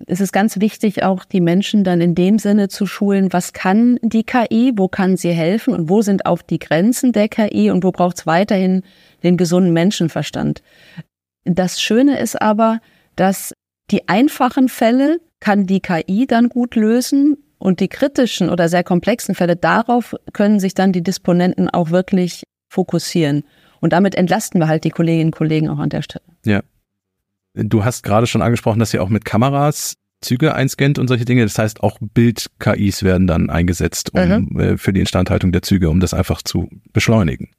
es 0.08 0.22
ist 0.22 0.32
ganz 0.32 0.60
wichtig, 0.60 1.04
auch 1.04 1.26
die 1.26 1.42
Menschen 1.42 1.84
dann 1.84 2.02
in 2.02 2.16
dem 2.16 2.40
Sinne 2.40 2.68
zu 2.68 2.86
schulen, 2.86 3.32
was 3.32 3.54
kann 3.54 4.00
die 4.02 4.24
KI, 4.24 4.74
wo 4.76 4.88
kann 4.88 5.18
sie 5.18 5.32
helfen 5.32 5.74
und 5.74 5.90
wo 5.90 6.02
sind 6.02 6.26
auch 6.26 6.42
die 6.42 6.60
Grenzen 6.60 7.12
der 7.12 7.30
KI 7.30 7.72
und 7.72 7.84
wo 7.84 7.92
braucht 7.92 8.20
es 8.20 8.28
weiterhin 8.28 8.84
den 9.24 9.38
gesunden 9.38 9.74
Menschenverstand. 9.74 10.62
Das 11.46 11.82
Schöne 11.82 12.20
ist 12.20 12.42
aber, 12.42 12.80
dass 13.16 13.54
die 13.92 14.08
einfachen 14.08 14.70
Fälle 14.70 15.20
kann 15.40 15.66
die 15.66 15.80
KI 15.80 16.28
dann 16.28 16.50
gut 16.50 16.76
lösen 16.76 17.38
und 17.58 17.80
die 17.80 17.88
kritischen 17.88 18.50
oder 18.50 18.70
sehr 18.70 18.84
komplexen 18.84 19.36
Fälle, 19.36 19.56
darauf 19.56 20.16
können 20.34 20.60
sich 20.60 20.74
dann 20.74 20.94
die 20.94 21.04
Disponenten 21.04 21.70
auch 21.70 21.90
wirklich 21.90 22.44
fokussieren. 22.70 23.44
Und 23.82 23.94
damit 23.94 24.16
entlasten 24.16 24.60
wir 24.60 24.68
halt 24.68 24.84
die 24.84 24.90
Kolleginnen 24.90 25.28
und 25.28 25.36
Kollegen 25.36 25.70
auch 25.70 25.80
an 25.80 25.90
der 25.90 26.02
Stelle. 26.02 26.24
Ja, 26.46 26.62
Du 27.54 27.84
hast 27.84 28.04
gerade 28.04 28.28
schon 28.28 28.42
angesprochen, 28.42 28.80
dass 28.80 28.94
ihr 28.94 29.02
auch 29.02 29.10
mit 29.10 29.26
Kameras 29.26 29.96
Züge 30.22 30.54
einscannt 30.54 31.00
und 31.00 31.08
solche 31.08 31.26
Dinge. 31.26 31.44
Das 31.44 31.58
heißt, 31.58 31.82
auch 31.82 31.98
Bild-KIs 32.02 33.04
werden 33.04 33.28
dann 33.28 33.50
eingesetzt 33.50 34.14
um, 34.14 34.48
mhm. 34.50 34.60
äh, 34.60 34.78
für 34.78 34.94
die 34.94 35.00
Instandhaltung 35.00 35.52
der 35.52 35.62
Züge, 35.62 35.90
um 35.90 36.00
das 36.00 36.14
einfach 36.14 36.42
zu 36.42 36.70
beschleunigen. 36.92 37.50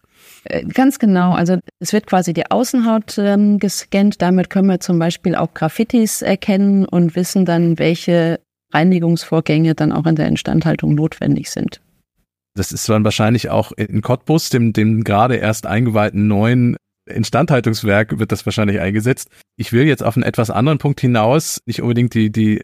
Äh, 0.45 0.65
ganz 0.65 0.99
genau. 0.99 1.33
Also 1.33 1.59
es 1.79 1.93
wird 1.93 2.07
quasi 2.07 2.33
die 2.33 2.51
Außenhaut 2.51 3.19
ähm, 3.19 3.59
gescannt. 3.59 4.21
Damit 4.21 4.51
können 4.51 4.69
wir 4.69 4.81
zum 4.81 4.99
Beispiel 4.99 5.35
auch 5.35 5.55
Graffitis 5.55 6.23
erkennen 6.23 6.85
und 6.85 7.17
wissen 7.17 7.45
dann, 7.45 7.79
welche 7.79 8.41
Reinigungsvorgänge 8.73 9.75
dann 9.75 9.93
auch 9.93 10.07
in 10.07 10.17
der 10.17 10.29
Instandhaltung 10.29 10.95
notwendig 10.95 11.51
sind. 11.51 11.81
Das 12.55 12.73
ist 12.73 12.89
dann 12.89 13.05
wahrscheinlich 13.05 13.49
auch 13.49 13.73
in 13.73 14.03
Cottbus, 14.03 14.51
dem, 14.51 14.73
dem 14.73 15.05
gerade 15.05 15.37
erst 15.37 15.67
eingeweihten 15.67 16.27
neuen 16.27 16.77
Instandhaltungswerk, 17.11 18.19
wird 18.19 18.33
das 18.33 18.47
wahrscheinlich 18.47 18.81
eingesetzt. 18.81 19.29
Ich 19.57 19.73
will 19.73 19.87
jetzt 19.87 20.03
auf 20.03 20.17
einen 20.17 20.25
etwas 20.25 20.51
anderen 20.51 20.79
Punkt 20.79 21.01
hinaus, 21.01 21.61
nicht 21.67 21.83
unbedingt 21.83 22.15
die, 22.15 22.31
die 22.31 22.61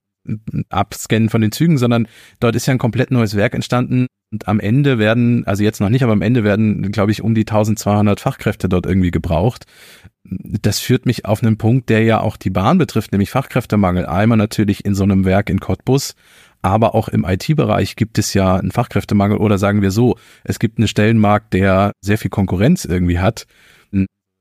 Abscannen 0.71 1.29
von 1.29 1.41
den 1.41 1.53
Zügen, 1.53 1.79
sondern 1.79 2.09
dort 2.41 2.57
ist 2.57 2.67
ja 2.67 2.73
ein 2.73 2.79
komplett 2.79 3.11
neues 3.11 3.37
Werk 3.37 3.55
entstanden 3.55 4.07
und 4.33 4.49
am 4.49 4.59
Ende 4.59 4.99
werden, 4.99 5.47
also 5.47 5.62
jetzt 5.62 5.81
noch 5.81 5.88
nicht, 5.88 6.03
aber 6.03 6.12
am 6.12 6.23
Ende 6.23 6.43
werden, 6.43 6.91
glaube 6.91 7.12
ich, 7.12 7.23
um 7.23 7.35
die 7.35 7.43
1200 7.43 8.19
Fachkräfte 8.19 8.69
dort 8.69 8.87
irgendwie 8.87 9.11
gebraucht. 9.11 9.67
Das 10.25 10.81
führt 10.81 11.07
mich 11.07 11.25
auf 11.25 11.43
einen 11.43 11.59
Punkt, 11.59 11.88
der 11.88 12.03
ja 12.03 12.21
auch 12.21 12.37
die 12.37 12.50
Bahn 12.50 12.79
betrifft, 12.79 13.12
nämlich 13.12 13.31
Fachkräftemangel. 13.31 14.07
Einmal 14.07 14.38
natürlich 14.38 14.85
in 14.85 14.95
so 14.95 15.05
einem 15.05 15.25
Werk 15.25 15.49
in 15.49 15.61
Cottbus, 15.61 16.17
aber 16.62 16.97
auch 16.97 17.09
im 17.09 17.25
IT-Bereich 17.25 17.95
gibt 17.95 18.19
es 18.19 18.35
ja 18.35 18.57
einen 18.57 18.73
Fachkräftemangel 18.73 19.38
oder 19.38 19.59
sagen 19.59 19.83
wir 19.83 19.93
so, 19.93 20.17
es 20.43 20.59
gibt 20.59 20.79
einen 20.79 20.88
Stellenmarkt, 20.88 21.55
der 21.55 21.93
sehr 22.00 22.19
viel 22.19 22.31
Konkurrenz 22.31 22.85
irgendwie 22.85 23.21
hat. 23.21 23.47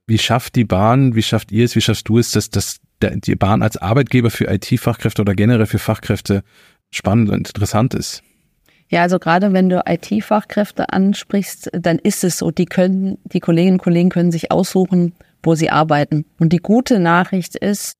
Wie 0.07 0.17
schafft 0.17 0.55
die 0.55 0.65
Bahn, 0.65 1.15
wie 1.15 1.23
schafft 1.23 1.51
ihr 1.51 1.65
es, 1.65 1.75
wie 1.75 1.81
schaffst 1.81 2.07
du 2.07 2.19
es, 2.19 2.31
dass, 2.31 2.49
dass 2.49 2.77
die 3.01 3.35
Bahn 3.35 3.61
als 3.61 3.77
Arbeitgeber 3.77 4.29
für 4.29 4.45
IT-Fachkräfte 4.45 5.21
oder 5.21 5.35
generell 5.35 5.65
für 5.65 5.79
Fachkräfte 5.79 6.43
spannend 6.91 7.29
und 7.29 7.47
interessant 7.47 7.93
ist? 7.93 8.23
Ja, 8.87 9.01
also 9.01 9.17
gerade 9.17 9.51
wenn 9.51 9.69
du 9.69 9.81
IT-Fachkräfte 9.85 10.93
ansprichst, 10.93 11.71
dann 11.73 11.97
ist 11.97 12.23
es 12.23 12.37
so, 12.37 12.51
die 12.51 12.65
können, 12.65 13.17
die 13.23 13.39
Kolleginnen 13.39 13.75
und 13.75 13.83
Kollegen 13.83 14.09
können 14.09 14.31
sich 14.31 14.51
aussuchen, 14.51 15.13
wo 15.41 15.55
sie 15.55 15.71
arbeiten. 15.71 16.25
Und 16.39 16.53
die 16.53 16.57
gute 16.57 16.99
Nachricht 16.99 17.55
ist, 17.55 17.93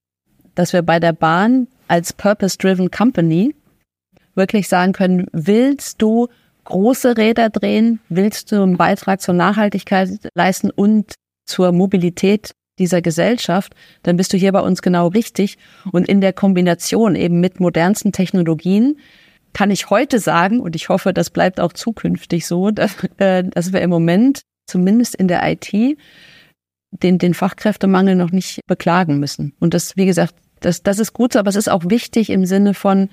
dass 0.53 0.73
wir 0.73 0.83
bei 0.83 0.99
der 0.99 1.13
Bahn 1.13 1.67
als 1.87 2.13
Purpose-Driven 2.13 2.91
Company 2.91 3.55
wirklich 4.35 4.67
sagen 4.67 4.93
können, 4.93 5.27
willst 5.31 6.01
du 6.01 6.27
große 6.65 7.17
Räder 7.17 7.49
drehen, 7.49 7.99
willst 8.09 8.51
du 8.51 8.61
einen 8.61 8.77
Beitrag 8.77 9.21
zur 9.21 9.33
Nachhaltigkeit 9.33 10.09
leisten 10.35 10.69
und 10.69 11.13
zur 11.45 11.71
Mobilität 11.71 12.55
dieser 12.77 13.01
Gesellschaft, 13.01 13.73
dann 14.03 14.17
bist 14.17 14.33
du 14.33 14.37
hier 14.37 14.51
bei 14.51 14.59
uns 14.59 14.81
genau 14.81 15.07
richtig. 15.07 15.57
Und 15.91 16.07
in 16.07 16.21
der 16.21 16.33
Kombination 16.33 17.15
eben 17.15 17.39
mit 17.39 17.59
modernsten 17.59 18.11
Technologien 18.11 18.99
kann 19.53 19.71
ich 19.71 19.89
heute 19.89 20.19
sagen, 20.19 20.59
und 20.59 20.75
ich 20.75 20.89
hoffe, 20.89 21.13
das 21.13 21.29
bleibt 21.29 21.59
auch 21.59 21.71
zukünftig 21.71 22.45
so, 22.45 22.71
dass, 22.71 22.95
äh, 23.17 23.43
dass 23.43 23.71
wir 23.71 23.81
im 23.81 23.89
Moment 23.89 24.41
zumindest 24.67 25.15
in 25.15 25.27
der 25.27 25.41
IT 25.49 25.97
den, 26.91 27.17
den 27.17 27.33
Fachkräftemangel 27.33 28.15
noch 28.15 28.31
nicht 28.31 28.61
beklagen 28.67 29.19
müssen. 29.19 29.53
Und 29.59 29.73
das, 29.73 29.95
wie 29.95 30.05
gesagt, 30.05 30.35
das, 30.59 30.83
das 30.83 30.99
ist 30.99 31.13
gut 31.13 31.33
so, 31.33 31.39
aber 31.39 31.49
es 31.49 31.55
ist 31.55 31.69
auch 31.69 31.83
wichtig 31.89 32.29
im 32.29 32.45
Sinne 32.45 32.73
von, 32.73 33.09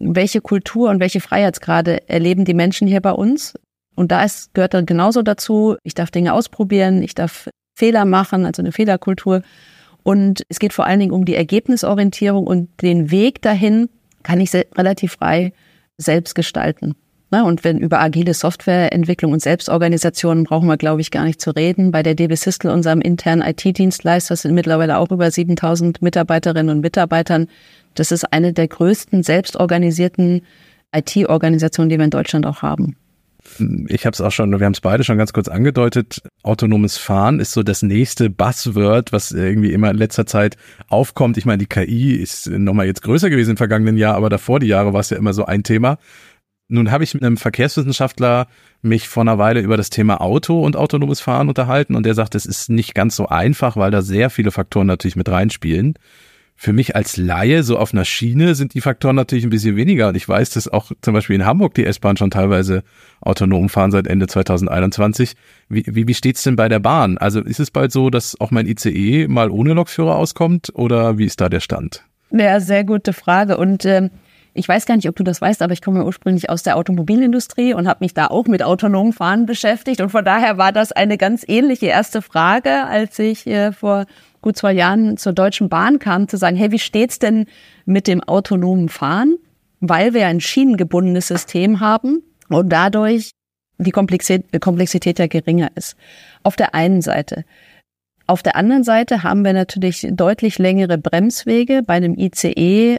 welche 0.00 0.40
Kultur 0.40 0.90
und 0.90 1.00
welche 1.00 1.20
Freiheitsgrade 1.20 2.08
erleben 2.08 2.44
die 2.44 2.54
Menschen 2.54 2.86
hier 2.86 3.00
bei 3.00 3.10
uns. 3.10 3.54
Und 3.98 4.12
da 4.12 4.22
ist, 4.22 4.54
gehört 4.54 4.74
dann 4.74 4.86
genauso 4.86 5.22
dazu, 5.22 5.76
ich 5.82 5.92
darf 5.92 6.12
Dinge 6.12 6.32
ausprobieren, 6.32 7.02
ich 7.02 7.16
darf 7.16 7.50
Fehler 7.74 8.04
machen, 8.04 8.46
also 8.46 8.62
eine 8.62 8.70
Fehlerkultur. 8.70 9.42
Und 10.04 10.44
es 10.48 10.60
geht 10.60 10.72
vor 10.72 10.86
allen 10.86 11.00
Dingen 11.00 11.10
um 11.10 11.24
die 11.24 11.34
Ergebnisorientierung 11.34 12.46
und 12.46 12.70
den 12.80 13.10
Weg 13.10 13.42
dahin 13.42 13.88
kann 14.22 14.40
ich 14.40 14.54
relativ 14.54 15.14
frei 15.14 15.52
selbst 15.96 16.36
gestalten. 16.36 16.94
Und 17.30 17.64
wenn 17.64 17.78
über 17.78 18.00
agile 18.00 18.34
Softwareentwicklung 18.34 19.32
und 19.32 19.42
Selbstorganisation 19.42 20.44
brauchen 20.44 20.68
wir, 20.68 20.76
glaube 20.76 21.00
ich, 21.00 21.10
gar 21.10 21.24
nicht 21.24 21.40
zu 21.40 21.50
reden. 21.50 21.90
Bei 21.90 22.04
der 22.04 22.14
DB 22.14 22.36
Systel, 22.36 22.70
unserem 22.70 23.00
internen 23.00 23.42
IT-Dienstleister, 23.42 24.36
sind 24.36 24.54
mittlerweile 24.54 24.98
auch 24.98 25.10
über 25.10 25.28
7000 25.28 26.02
Mitarbeiterinnen 26.02 26.76
und 26.76 26.82
Mitarbeitern. 26.82 27.48
Das 27.94 28.12
ist 28.12 28.32
eine 28.32 28.52
der 28.52 28.68
größten 28.68 29.24
selbstorganisierten 29.24 30.42
IT-Organisationen, 30.94 31.90
die 31.90 31.98
wir 31.98 32.04
in 32.04 32.10
Deutschland 32.10 32.46
auch 32.46 32.62
haben 32.62 32.96
ich 33.88 34.04
habe 34.04 34.14
es 34.14 34.20
auch 34.20 34.30
schon, 34.30 34.58
wir 34.58 34.64
haben 34.64 34.72
es 34.72 34.80
beide 34.80 35.04
schon 35.04 35.18
ganz 35.18 35.32
kurz 35.32 35.48
angedeutet, 35.48 36.22
autonomes 36.42 36.96
Fahren 36.96 37.40
ist 37.40 37.52
so 37.52 37.62
das 37.62 37.82
nächste 37.82 38.30
Buzzword, 38.30 39.12
was 39.12 39.30
irgendwie 39.32 39.72
immer 39.72 39.90
in 39.90 39.96
letzter 39.96 40.26
Zeit 40.26 40.56
aufkommt. 40.88 41.36
Ich 41.36 41.46
meine, 41.46 41.58
die 41.58 41.66
KI 41.66 42.14
ist 42.14 42.48
nochmal 42.48 42.86
jetzt 42.86 43.02
größer 43.02 43.30
gewesen 43.30 43.52
im 43.52 43.56
vergangenen 43.56 43.96
Jahr, 43.96 44.16
aber 44.16 44.28
davor 44.28 44.60
die 44.60 44.66
Jahre 44.66 44.92
war 44.92 45.00
es 45.00 45.10
ja 45.10 45.16
immer 45.16 45.32
so 45.32 45.44
ein 45.44 45.62
Thema. 45.62 45.98
Nun 46.68 46.90
habe 46.90 47.04
ich 47.04 47.14
mit 47.14 47.22
einem 47.22 47.38
Verkehrswissenschaftler 47.38 48.46
mich 48.82 49.08
vor 49.08 49.22
einer 49.22 49.38
Weile 49.38 49.60
über 49.60 49.76
das 49.76 49.88
Thema 49.88 50.20
Auto 50.20 50.62
und 50.62 50.76
autonomes 50.76 51.20
Fahren 51.20 51.48
unterhalten 51.48 51.94
und 51.94 52.04
der 52.04 52.14
sagt, 52.14 52.34
es 52.34 52.44
ist 52.44 52.68
nicht 52.68 52.94
ganz 52.94 53.16
so 53.16 53.26
einfach, 53.28 53.76
weil 53.76 53.90
da 53.90 54.02
sehr 54.02 54.28
viele 54.28 54.50
Faktoren 54.50 54.86
natürlich 54.86 55.16
mit 55.16 55.28
reinspielen 55.28 55.94
für 56.60 56.72
mich 56.72 56.96
als 56.96 57.16
Laie, 57.16 57.62
so 57.62 57.78
auf 57.78 57.94
einer 57.94 58.04
Schiene, 58.04 58.56
sind 58.56 58.74
die 58.74 58.80
Faktoren 58.80 59.14
natürlich 59.14 59.44
ein 59.44 59.50
bisschen 59.50 59.76
weniger. 59.76 60.08
Und 60.08 60.16
ich 60.16 60.28
weiß, 60.28 60.50
dass 60.50 60.66
auch 60.66 60.90
zum 61.02 61.14
Beispiel 61.14 61.36
in 61.36 61.46
Hamburg 61.46 61.74
die 61.74 61.86
S-Bahn 61.86 62.16
schon 62.16 62.32
teilweise 62.32 62.82
autonom 63.20 63.68
fahren 63.68 63.92
seit 63.92 64.08
Ende 64.08 64.26
2021. 64.26 65.34
Wie, 65.68 65.84
wie, 65.86 66.08
wie 66.08 66.14
steht's 66.14 66.42
denn 66.42 66.56
bei 66.56 66.68
der 66.68 66.80
Bahn? 66.80 67.16
Also 67.16 67.40
ist 67.40 67.60
es 67.60 67.70
bald 67.70 67.92
so, 67.92 68.10
dass 68.10 68.40
auch 68.40 68.50
mein 68.50 68.66
ICE 68.66 69.28
mal 69.28 69.52
ohne 69.52 69.72
Lokführer 69.72 70.16
auskommt 70.16 70.72
oder 70.74 71.16
wie 71.16 71.26
ist 71.26 71.40
da 71.40 71.48
der 71.48 71.60
Stand? 71.60 72.02
Ja, 72.32 72.58
sehr 72.58 72.82
gute 72.82 73.12
Frage. 73.12 73.56
Und 73.56 73.84
ähm, 73.84 74.10
ich 74.52 74.68
weiß 74.68 74.84
gar 74.84 74.96
nicht, 74.96 75.08
ob 75.08 75.14
du 75.14 75.22
das 75.22 75.40
weißt, 75.40 75.62
aber 75.62 75.72
ich 75.72 75.80
komme 75.82 76.04
ursprünglich 76.04 76.50
aus 76.50 76.64
der 76.64 76.76
Automobilindustrie 76.76 77.72
und 77.72 77.86
habe 77.86 78.02
mich 78.02 78.14
da 78.14 78.26
auch 78.26 78.46
mit 78.46 78.64
autonomem 78.64 79.12
Fahren 79.12 79.46
beschäftigt. 79.46 80.00
Und 80.00 80.10
von 80.10 80.24
daher 80.24 80.58
war 80.58 80.72
das 80.72 80.90
eine 80.90 81.18
ganz 81.18 81.44
ähnliche 81.46 81.86
erste 81.86 82.20
Frage, 82.20 82.84
als 82.86 83.16
ich 83.20 83.46
äh, 83.46 83.70
vor 83.70 84.06
gut 84.40 84.56
zwei 84.56 84.72
Jahren 84.72 85.16
zur 85.16 85.32
Deutschen 85.32 85.68
Bahn 85.68 85.98
kam, 85.98 86.28
zu 86.28 86.36
sagen, 86.36 86.56
hey, 86.56 86.70
wie 86.70 86.78
steht's 86.78 87.18
denn 87.18 87.46
mit 87.84 88.06
dem 88.06 88.22
autonomen 88.22 88.88
Fahren? 88.88 89.36
Weil 89.80 90.14
wir 90.14 90.26
ein 90.26 90.40
schienengebundenes 90.40 91.28
System 91.28 91.80
haben 91.80 92.22
und 92.48 92.70
dadurch 92.70 93.32
die 93.78 93.90
Komplexität, 93.90 94.60
Komplexität 94.60 95.18
ja 95.18 95.26
geringer 95.26 95.70
ist. 95.74 95.96
Auf 96.42 96.56
der 96.56 96.74
einen 96.74 97.00
Seite. 97.00 97.44
Auf 98.26 98.42
der 98.42 98.56
anderen 98.56 98.84
Seite 98.84 99.22
haben 99.22 99.44
wir 99.44 99.52
natürlich 99.52 100.06
deutlich 100.10 100.58
längere 100.58 100.98
Bremswege 100.98 101.82
bei 101.86 101.94
einem 101.94 102.14
ICE 102.18 102.98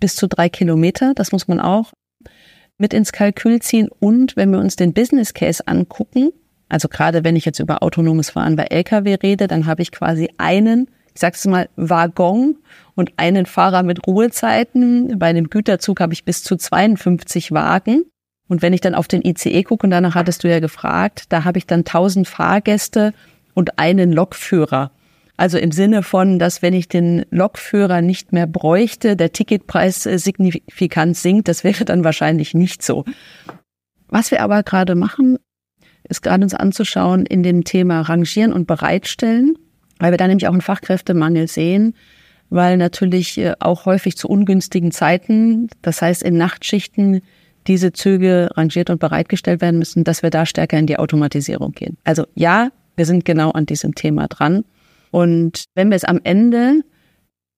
bis 0.00 0.16
zu 0.16 0.26
drei 0.26 0.48
Kilometer. 0.48 1.14
Das 1.14 1.30
muss 1.30 1.46
man 1.46 1.60
auch 1.60 1.92
mit 2.78 2.92
ins 2.92 3.12
Kalkül 3.12 3.60
ziehen. 3.60 3.88
Und 4.00 4.36
wenn 4.36 4.50
wir 4.50 4.58
uns 4.58 4.76
den 4.76 4.92
Business 4.92 5.32
Case 5.34 5.62
angucken, 5.66 6.32
also 6.68 6.88
gerade 6.88 7.24
wenn 7.24 7.36
ich 7.36 7.44
jetzt 7.44 7.60
über 7.60 7.82
autonomes 7.82 8.30
Fahren 8.30 8.56
bei 8.56 8.64
Lkw 8.64 9.14
rede, 9.22 9.46
dann 9.46 9.66
habe 9.66 9.82
ich 9.82 9.92
quasi 9.92 10.30
einen, 10.38 10.88
ich 11.14 11.20
sage 11.20 11.36
es 11.36 11.46
mal, 11.46 11.68
Waggon 11.76 12.56
und 12.94 13.12
einen 13.16 13.46
Fahrer 13.46 13.82
mit 13.82 14.06
Ruhezeiten. 14.06 15.18
Bei 15.18 15.26
einem 15.26 15.50
Güterzug 15.50 16.00
habe 16.00 16.12
ich 16.12 16.24
bis 16.24 16.42
zu 16.42 16.56
52 16.56 17.52
Wagen. 17.52 18.04
Und 18.48 18.62
wenn 18.62 18.72
ich 18.72 18.80
dann 18.80 18.94
auf 18.94 19.08
den 19.08 19.24
ICE 19.24 19.62
gucke, 19.62 19.86
und 19.86 19.90
danach 19.90 20.14
hattest 20.14 20.44
du 20.44 20.50
ja 20.50 20.60
gefragt, 20.60 21.24
da 21.30 21.44
habe 21.44 21.58
ich 21.58 21.66
dann 21.66 21.80
1000 21.80 22.28
Fahrgäste 22.28 23.14
und 23.54 23.78
einen 23.78 24.12
Lokführer. 24.12 24.90
Also 25.36 25.58
im 25.58 25.72
Sinne 25.72 26.02
von, 26.02 26.38
dass 26.38 26.62
wenn 26.62 26.74
ich 26.74 26.88
den 26.88 27.24
Lokführer 27.30 28.02
nicht 28.02 28.32
mehr 28.32 28.46
bräuchte, 28.46 29.16
der 29.16 29.32
Ticketpreis 29.32 30.02
signifikant 30.02 31.16
sinkt, 31.16 31.48
das 31.48 31.64
wäre 31.64 31.84
dann 31.84 32.04
wahrscheinlich 32.04 32.54
nicht 32.54 32.82
so. 32.82 33.04
Was 34.08 34.30
wir 34.30 34.42
aber 34.42 34.62
gerade 34.62 34.94
machen, 34.94 35.38
ist 36.08 36.22
gerade 36.22 36.42
uns 36.42 36.54
anzuschauen 36.54 37.26
in 37.26 37.42
dem 37.42 37.64
Thema 37.64 38.02
Rangieren 38.02 38.52
und 38.52 38.66
Bereitstellen, 38.66 39.56
weil 39.98 40.12
wir 40.12 40.18
da 40.18 40.26
nämlich 40.26 40.46
auch 40.46 40.52
einen 40.52 40.60
Fachkräftemangel 40.60 41.48
sehen, 41.48 41.94
weil 42.50 42.76
natürlich 42.76 43.38
äh, 43.38 43.54
auch 43.60 43.86
häufig 43.86 44.16
zu 44.16 44.28
ungünstigen 44.28 44.92
Zeiten, 44.92 45.68
das 45.82 46.02
heißt 46.02 46.22
in 46.22 46.36
Nachtschichten, 46.36 47.22
diese 47.66 47.92
Züge 47.92 48.50
rangiert 48.54 48.90
und 48.90 49.00
bereitgestellt 49.00 49.62
werden 49.62 49.78
müssen, 49.78 50.04
dass 50.04 50.22
wir 50.22 50.30
da 50.30 50.44
stärker 50.44 50.78
in 50.78 50.86
die 50.86 50.98
Automatisierung 50.98 51.72
gehen. 51.72 51.96
Also 52.04 52.26
ja, 52.34 52.68
wir 52.96 53.06
sind 53.06 53.24
genau 53.24 53.50
an 53.50 53.66
diesem 53.66 53.94
Thema 53.94 54.28
dran. 54.28 54.64
Und 55.10 55.64
wenn 55.74 55.88
wir 55.88 55.96
es 55.96 56.04
am 56.04 56.20
Ende 56.24 56.82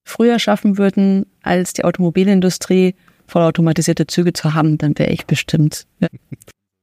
früher 0.05 0.39
schaffen 0.39 0.77
würden, 0.77 1.25
als 1.41 1.73
die 1.73 1.83
Automobilindustrie 1.83 2.95
vollautomatisierte 3.27 4.07
Züge 4.07 4.31
zu 4.33 4.53
haben, 4.53 4.77
dann 4.77 4.97
wäre 4.97 5.11
ich 5.11 5.25
bestimmt. 5.25 5.85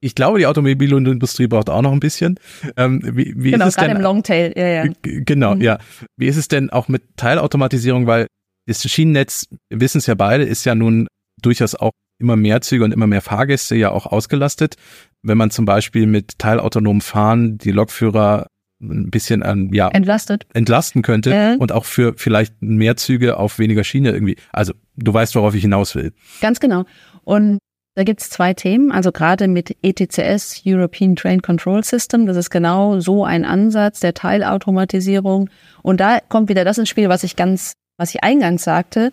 Ich 0.05 0.15
glaube, 0.15 0.39
die 0.39 0.47
Automobilindustrie 0.47 1.47
braucht 1.47 1.71
auch 1.71 1.81
noch 1.81 1.93
ein 1.93 2.01
bisschen. 2.01 2.39
Ähm, 2.77 3.01
wie, 3.03 3.33
wie 3.37 3.53
genau, 3.53 3.65
ist 3.65 3.71
es 3.71 3.77
gerade 3.77 3.89
denn, 3.89 3.97
im 3.97 4.03
Longtail, 4.03 4.53
ja, 4.55 4.67
ja. 4.67 4.93
Genau, 5.01 5.55
mhm. 5.55 5.63
ja. 5.63 5.79
Wie 6.19 6.27
ist 6.27 6.37
es 6.37 6.47
denn 6.49 6.69
auch 6.69 6.89
mit 6.89 7.17
Teilautomatisierung? 7.17 8.07
Weil 8.07 8.27
das 8.67 8.83
Schienennetz, 8.83 9.47
wir 9.71 9.81
wissen 9.81 9.99
es 9.99 10.07
ja 10.07 10.15
beide, 10.15 10.45
ist 10.45 10.67
ja 10.67 10.75
nun 10.75 11.09
durchaus 11.41 11.75
auch 11.75 11.93
immer 12.21 12.37
mehr 12.37 12.61
Züge 12.61 12.85
und 12.85 12.93
immer 12.93 13.07
mehr 13.07 13.23
Fahrgäste 13.23 13.77
ja 13.77 13.93
auch 13.93 14.05
ausgelastet. 14.05 14.77
Wenn 15.23 15.39
man 15.39 15.51
zum 15.51 15.65
Beispiel 15.65 16.07
mit 16.07 16.39
teilautonomem 16.39 17.01
Fahren 17.01 17.57
die 17.57 17.71
Lokführer 17.73 18.49
ein 18.83 19.11
bisschen 19.11 19.43
an, 19.43 19.73
ja, 19.73 19.89
entlastet 19.89 20.47
entlasten 20.53 21.01
könnte 21.01 21.33
äh. 21.33 21.57
und 21.59 21.73
auch 21.73 21.87
für 21.87 22.13
vielleicht 22.19 22.61
mehr 22.61 22.99
Züge 22.99 23.39
auf 23.39 23.59
weniger 23.59 23.85
Schiene 23.85 24.11
irgendwie. 24.11 24.37
Also 24.53 24.75
du 24.97 25.15
weißt, 25.15 25.35
worauf 25.35 25.55
ich 25.55 25.63
hinaus 25.63 25.95
will. 25.95 26.13
Ganz 26.43 26.61
genau. 26.61 26.85
Und 27.23 27.59
Da 27.97 28.03
gibt's 28.03 28.29
zwei 28.29 28.55
Themen, 28.55 28.91
also 28.91 29.13
gerade 29.13 29.47
mit 29.47 29.77
ETCS, 29.83 30.63
European 30.67 31.15
Train 31.15 31.43
Control 31.43 31.85
System, 31.85 32.27
das 32.27 32.37
ist 32.37 32.51
genau 32.51 32.99
so 32.99 33.25
ein 33.25 33.45
Ansatz 33.45 34.01
der 34.01 34.15
Teilautomatisierung. 34.15 35.49
Und 35.83 36.01
da 36.01 36.19
kommt 36.29 36.49
wieder 36.49 36.65
das 36.65 36.79
ins 36.79 36.89
Spiel, 36.89 37.09
was 37.09 37.23
ich 37.23 37.37
ganz, 37.37 37.75
was 37.97 38.13
ich 38.13 38.25
eingangs 38.25 38.65
sagte. 38.65 39.13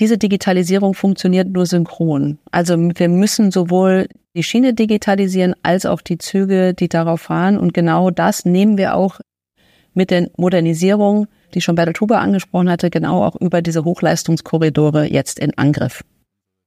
Diese 0.00 0.18
Digitalisierung 0.18 0.94
funktioniert 0.94 1.48
nur 1.48 1.66
synchron. 1.66 2.38
Also 2.50 2.76
wir 2.76 3.08
müssen 3.08 3.52
sowohl 3.52 4.08
die 4.34 4.42
Schiene 4.42 4.74
digitalisieren 4.74 5.54
als 5.62 5.86
auch 5.86 6.02
die 6.02 6.18
Züge, 6.18 6.74
die 6.74 6.88
darauf 6.88 7.22
fahren. 7.22 7.56
Und 7.56 7.74
genau 7.74 8.10
das 8.10 8.44
nehmen 8.44 8.76
wir 8.76 8.96
auch 8.96 9.20
mit 9.94 10.10
der 10.10 10.30
Modernisierung, 10.36 11.28
die 11.54 11.60
schon 11.60 11.76
Bertel 11.76 11.94
Tuber 11.94 12.18
angesprochen 12.18 12.68
hatte, 12.68 12.90
genau 12.90 13.24
auch 13.24 13.36
über 13.36 13.62
diese 13.62 13.84
Hochleistungskorridore 13.84 15.06
jetzt 15.06 15.38
in 15.38 15.56
Angriff. 15.56 16.02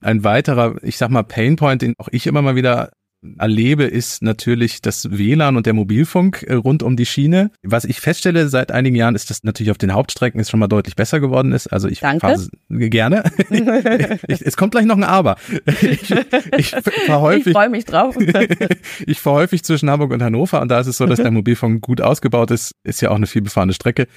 Ein 0.02 0.24
weiterer, 0.24 0.76
ich 0.82 0.98
sag 0.98 1.10
mal, 1.10 1.24
Painpoint, 1.24 1.82
den 1.82 1.94
auch 1.98 2.08
ich 2.12 2.28
immer 2.28 2.42
mal 2.42 2.56
wieder 2.56 2.92
erlebe, 3.38 3.84
ist 3.84 4.22
natürlich 4.22 4.82
das 4.82 5.12
WLAN 5.12 5.58
und 5.58 5.66
der 5.66 5.74
Mobilfunk 5.74 6.44
äh, 6.44 6.54
rund 6.54 6.84
um 6.84 6.96
die 6.96 7.06
Schiene. 7.06 7.52
Was 7.64 7.84
ich 7.84 8.00
feststelle 8.00 8.48
seit 8.48 8.72
einigen 8.72 8.96
Jahren 8.96 9.16
ist, 9.16 9.30
dass 9.30 9.44
natürlich 9.44 9.72
auf 9.72 9.78
den 9.78 9.94
Hauptstrecken 9.94 10.40
es 10.40 10.50
schon 10.50 10.60
mal 10.60 10.68
deutlich 10.68 10.96
besser 10.96 11.20
geworden 11.20 11.52
ist. 11.52 11.68
Also 11.68 11.88
ich 11.90 12.00
fahre 12.00 12.48
gerne. 12.70 13.24
ich, 14.28 14.42
es 14.42 14.56
kommt 14.56 14.72
gleich 14.72 14.86
noch 14.86 14.96
ein 14.96 15.04
Aber. 15.04 15.36
Ich, 15.82 16.12
ich 16.58 16.70
fahre 16.70 17.22
häufig. 17.22 17.54
Freue 17.54 17.70
mich 17.70 17.86
drauf. 17.86 18.16
ich 19.06 19.20
fahre 19.20 19.38
häufig 19.38 19.64
zwischen 19.64 19.90
Hamburg 19.90 20.12
und 20.12 20.24
Hannover 20.24 20.62
und 20.62 20.70
da 20.70 20.80
ist 20.80 20.88
es 20.88 20.98
so, 20.98 21.06
dass 21.06 21.20
der 21.20 21.32
Mobilfunk 21.40 21.82
gut 21.82 22.02
ausgebaut 22.02 22.52
ist. 22.52 22.74
Ist 22.84 23.02
ja 23.02 23.10
auch 23.10 23.16
eine 23.16 23.28
vielbefahrene 23.28 23.74
Strecke. 23.74 24.08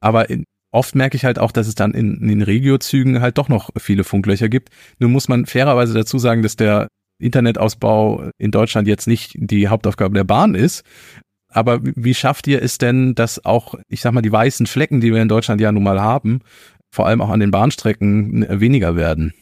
Aber 0.00 0.28
in, 0.28 0.44
oft 0.72 0.94
merke 0.94 1.16
ich 1.16 1.24
halt 1.24 1.38
auch, 1.38 1.52
dass 1.52 1.66
es 1.66 1.74
dann 1.74 1.92
in, 1.92 2.20
in 2.20 2.28
den 2.28 2.42
Regiozügen 2.42 3.20
halt 3.20 3.38
doch 3.38 3.48
noch 3.48 3.70
viele 3.78 4.04
Funklöcher 4.04 4.48
gibt. 4.48 4.70
Nun 4.98 5.12
muss 5.12 5.28
man 5.28 5.46
fairerweise 5.46 5.94
dazu 5.94 6.18
sagen, 6.18 6.42
dass 6.42 6.56
der 6.56 6.88
Internetausbau 7.20 8.30
in 8.38 8.50
Deutschland 8.50 8.88
jetzt 8.88 9.06
nicht 9.06 9.34
die 9.36 9.68
Hauptaufgabe 9.68 10.14
der 10.14 10.24
Bahn 10.24 10.54
ist. 10.54 10.84
Aber 11.52 11.80
wie 11.82 12.14
schafft 12.14 12.46
ihr 12.46 12.62
es 12.62 12.78
denn, 12.78 13.14
dass 13.14 13.44
auch, 13.44 13.74
ich 13.88 14.00
sag 14.00 14.12
mal, 14.12 14.22
die 14.22 14.32
weißen 14.32 14.66
Flecken, 14.66 15.00
die 15.00 15.12
wir 15.12 15.20
in 15.20 15.28
Deutschland 15.28 15.60
ja 15.60 15.72
nun 15.72 15.82
mal 15.82 16.00
haben, 16.00 16.40
vor 16.92 17.06
allem 17.06 17.20
auch 17.20 17.30
an 17.30 17.40
den 17.40 17.50
Bahnstrecken 17.50 18.46
weniger 18.60 18.96
werden? 18.96 19.34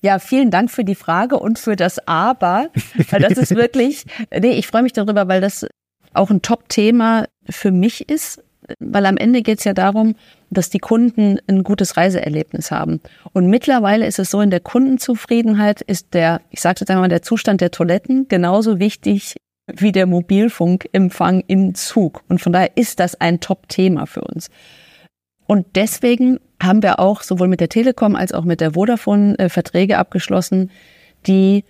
Ja, 0.00 0.18
vielen 0.18 0.50
Dank 0.50 0.70
für 0.70 0.84
die 0.84 0.94
Frage 0.94 1.38
und 1.38 1.58
für 1.58 1.76
das 1.76 2.06
Aber. 2.06 2.68
Weil 3.10 3.22
das 3.22 3.38
ist 3.38 3.50
wirklich, 3.56 4.04
nee, 4.30 4.52
ich 4.52 4.66
freue 4.66 4.82
mich 4.82 4.92
darüber, 4.92 5.28
weil 5.28 5.40
das 5.40 5.66
auch 6.12 6.30
ein 6.30 6.42
Top-Thema 6.42 7.26
für 7.48 7.72
mich 7.72 8.08
ist 8.08 8.42
weil 8.78 9.06
am 9.06 9.16
Ende 9.16 9.42
geht 9.42 9.58
es 9.58 9.64
ja 9.64 9.74
darum, 9.74 10.14
dass 10.50 10.70
die 10.70 10.78
Kunden 10.78 11.38
ein 11.46 11.62
gutes 11.62 11.96
Reiseerlebnis 11.96 12.70
haben. 12.70 13.00
Und 13.32 13.48
mittlerweile 13.48 14.06
ist 14.06 14.18
es 14.18 14.30
so, 14.30 14.40
in 14.40 14.50
der 14.50 14.60
Kundenzufriedenheit 14.60 15.80
ist 15.80 16.14
der, 16.14 16.40
ich 16.50 16.60
sage 16.60 16.80
jetzt 16.80 16.90
einmal, 16.90 17.08
der 17.08 17.22
Zustand 17.22 17.60
der 17.60 17.70
Toiletten 17.70 18.28
genauso 18.28 18.78
wichtig 18.78 19.36
wie 19.66 19.92
der 19.92 20.06
Mobilfunkempfang 20.06 21.42
im 21.46 21.74
Zug. 21.74 22.22
Und 22.28 22.40
von 22.40 22.52
daher 22.52 22.76
ist 22.76 23.00
das 23.00 23.20
ein 23.20 23.40
Top-Thema 23.40 24.06
für 24.06 24.20
uns. 24.20 24.50
Und 25.46 25.66
deswegen 25.74 26.38
haben 26.62 26.82
wir 26.82 27.00
auch 27.00 27.22
sowohl 27.22 27.48
mit 27.48 27.60
der 27.60 27.68
Telekom 27.68 28.16
als 28.16 28.32
auch 28.32 28.44
mit 28.44 28.60
der 28.60 28.72
Vodafone 28.72 29.38
äh, 29.38 29.48
Verträge 29.48 29.98
abgeschlossen, 29.98 30.70
die 31.26 31.64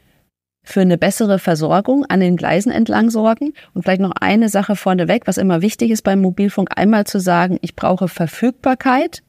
für 0.65 0.81
eine 0.81 0.99
bessere 0.99 1.39
Versorgung 1.39 2.05
an 2.07 2.21
den 2.21 2.37
Gleisen 2.37 2.73
entlang 2.73 3.11
sorgen. 3.11 3.53
Und 3.75 3.83
vielleicht 3.83 4.01
noch 4.01 4.15
eine 4.19 4.49
Sache 4.49 4.75
vorneweg, 4.75 5.27
was 5.27 5.39
immer 5.39 5.63
wichtig 5.63 5.91
ist 5.91 6.03
beim 6.03 6.21
Mobilfunk, 6.21 6.71
einmal 6.77 7.07
zu 7.07 7.21
sagen, 7.21 7.59
ich 7.61 7.77
brauche 7.77 8.09
Verfügbarkeit. 8.09 9.23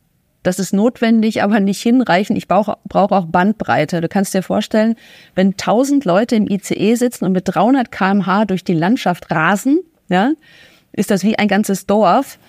Das 0.44 0.60
ist 0.60 0.74
notwendig, 0.74 1.44
aber 1.44 1.60
nicht 1.60 1.82
hinreichend. 1.82 2.38
Ich 2.38 2.48
brauche, 2.48 2.78
brauche 2.88 3.16
auch 3.16 3.26
Bandbreite. 3.26 4.00
Du 4.00 4.08
kannst 4.08 4.34
dir 4.34 4.44
vorstellen, 4.44 4.96
wenn 5.34 5.50
1000 5.50 6.06
Leute 6.06 6.36
im 6.36 6.48
ICE 6.48 6.96
sitzen 6.96 7.26
und 7.26 7.34
mit 7.34 7.44
300 7.48 7.92
kmh 7.92 8.46
durch 8.46 8.64
die 8.64 8.74
Landschaft 8.74 9.30
rasen, 9.32 9.80
ja, 10.08 10.32
ist 10.94 11.12
das 11.12 11.24
wie 11.24 11.38
ein 11.38 11.48
ganzes 11.48 11.86
Dorf. 11.86 12.40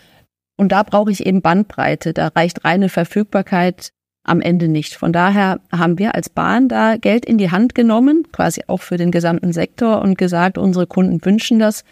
Und 0.57 0.73
da 0.73 0.83
brauche 0.83 1.11
ich 1.11 1.27
eben 1.27 1.43
Bandbreite. 1.43 2.13
Da 2.13 2.29
reicht 2.29 2.65
reine 2.65 2.89
Verfügbarkeit 2.89 3.93
am 4.27 4.41
Ende 4.41 4.69
nicht. 4.69 4.95
Von 4.95 5.13
daher 5.13 5.61
haben 5.73 5.99
wir 5.99 6.15
als 6.15 6.29
Bahn 6.29 6.69
da 6.69 6.97
Geld 6.97 7.25
in 7.25 7.39
die 7.39 7.51
Hand 7.51 7.75
genommen, 7.75 8.25
quasi 8.33 8.63
auch 8.67 8.83
für 8.83 8.97
den 8.97 9.11
gesamten 9.11 9.53
Sektor 9.53 10.03
und 10.03 10.19
gesagt, 10.19 10.59
unsere 10.59 10.87
Kunden 10.87 11.25
wünschen 11.25 11.59
das. 11.59 11.85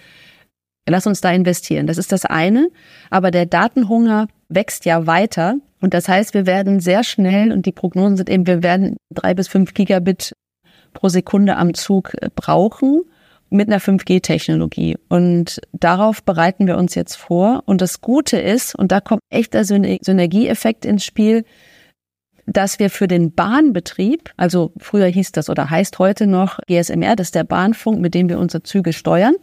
Lass 0.86 1.06
uns 1.06 1.20
da 1.20 1.30
investieren. 1.30 1.86
Das 1.86 1.96
ist 1.96 2.12
das 2.12 2.24
eine. 2.24 2.68
Aber 3.08 3.30
der 3.30 3.46
Datenhunger 3.46 4.26
wächst 4.48 4.84
ja 4.84 5.06
weiter. 5.06 5.56
Und 5.80 5.94
das 5.94 6.08
heißt, 6.08 6.34
wir 6.34 6.46
werden 6.46 6.80
sehr 6.80 7.04
schnell, 7.04 7.52
und 7.52 7.66
die 7.66 7.72
Prognosen 7.72 8.16
sind 8.16 8.30
eben, 8.30 8.46
wir 8.46 8.62
werden 8.62 8.96
drei 9.12 9.34
bis 9.34 9.48
fünf 9.48 9.72
Gigabit 9.72 10.34
pro 10.92 11.08
Sekunde 11.08 11.56
am 11.56 11.74
Zug 11.74 12.12
brauchen 12.34 13.02
mit 13.50 13.68
einer 13.68 13.80
5G-Technologie. 13.80 14.96
Und 15.08 15.60
darauf 15.72 16.22
bereiten 16.22 16.66
wir 16.66 16.76
uns 16.76 16.94
jetzt 16.94 17.14
vor. 17.16 17.62
Und 17.66 17.80
das 17.80 18.00
Gute 18.00 18.38
ist, 18.38 18.74
und 18.74 18.90
da 18.92 19.00
kommt 19.00 19.20
echt 19.30 19.54
der 19.54 19.64
Synergieeffekt 19.64 20.84
ins 20.84 21.04
Spiel, 21.04 21.44
dass 22.46 22.78
wir 22.78 22.90
für 22.90 23.08
den 23.08 23.32
Bahnbetrieb, 23.32 24.30
also 24.36 24.72
früher 24.78 25.06
hieß 25.06 25.32
das 25.32 25.48
oder 25.48 25.70
heißt 25.70 25.98
heute 25.98 26.26
noch 26.26 26.58
GSMR, 26.66 27.16
das 27.16 27.28
ist 27.28 27.34
der 27.34 27.44
Bahnfunk, 27.44 28.00
mit 28.00 28.14
dem 28.14 28.28
wir 28.28 28.38
unsere 28.38 28.62
Züge 28.62 28.92
steuern. 28.92 29.34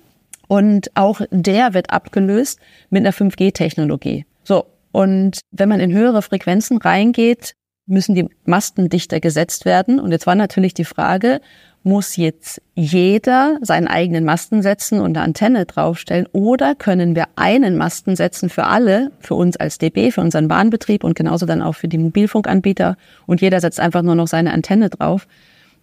Und 0.47 0.91
auch 0.95 1.21
der 1.31 1.73
wird 1.73 1.91
abgelöst 1.91 2.59
mit 2.89 3.01
einer 3.01 3.13
5G-Technologie. 3.13 4.25
So. 4.43 4.65
Und 4.91 5.39
wenn 5.51 5.69
man 5.69 5.79
in 5.79 5.93
höhere 5.93 6.21
Frequenzen 6.21 6.77
reingeht, 6.77 7.53
müssen 7.85 8.15
die 8.15 8.27
Masten 8.45 8.89
dichter 8.89 9.19
gesetzt 9.19 9.65
werden. 9.65 9.99
Und 9.99 10.11
jetzt 10.11 10.27
war 10.27 10.35
natürlich 10.35 10.73
die 10.73 10.85
Frage, 10.85 11.39
muss 11.83 12.15
jetzt 12.15 12.61
jeder 12.75 13.57
seinen 13.61 13.87
eigenen 13.87 14.23
Masten 14.23 14.61
setzen 14.61 14.99
und 14.99 15.17
eine 15.17 15.25
Antenne 15.25 15.65
draufstellen 15.65 16.27
oder 16.31 16.75
können 16.75 17.15
wir 17.15 17.25
einen 17.35 17.77
Masten 17.77 18.15
setzen 18.15 18.49
für 18.49 18.65
alle, 18.65 19.11
für 19.19 19.35
uns 19.35 19.57
als 19.57 19.77
DB, 19.77 20.11
für 20.11 20.21
unseren 20.21 20.47
Bahnbetrieb 20.47 21.03
und 21.03 21.15
genauso 21.15 21.45
dann 21.45 21.61
auch 21.61 21.73
für 21.73 21.87
die 21.87 21.97
Mobilfunkanbieter 21.97 22.97
und 23.25 23.41
jeder 23.41 23.59
setzt 23.59 23.79
einfach 23.79 24.03
nur 24.03 24.15
noch 24.15 24.27
seine 24.27 24.53
Antenne 24.53 24.89
drauf. 24.89 25.27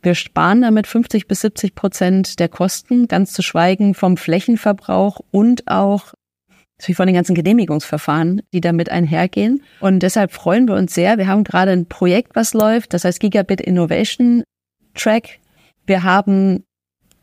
Wir 0.00 0.14
sparen 0.14 0.62
damit 0.62 0.86
50 0.86 1.26
bis 1.26 1.40
70 1.40 1.74
Prozent 1.74 2.38
der 2.38 2.48
Kosten, 2.48 3.08
ganz 3.08 3.32
zu 3.32 3.42
schweigen 3.42 3.94
vom 3.94 4.16
Flächenverbrauch 4.16 5.20
und 5.32 5.66
auch 5.68 6.14
von 6.80 7.06
den 7.06 7.16
ganzen 7.16 7.34
Genehmigungsverfahren, 7.34 8.42
die 8.52 8.60
damit 8.60 8.88
einhergehen. 8.88 9.62
Und 9.80 10.00
deshalb 10.04 10.32
freuen 10.32 10.68
wir 10.68 10.76
uns 10.76 10.94
sehr. 10.94 11.18
Wir 11.18 11.26
haben 11.26 11.42
gerade 11.42 11.72
ein 11.72 11.86
Projekt, 11.86 12.36
was 12.36 12.54
läuft, 12.54 12.94
das 12.94 13.04
heißt 13.04 13.18
Gigabit 13.18 13.60
Innovation 13.60 14.44
Track. 14.94 15.40
Wir 15.88 16.02
haben 16.02 16.64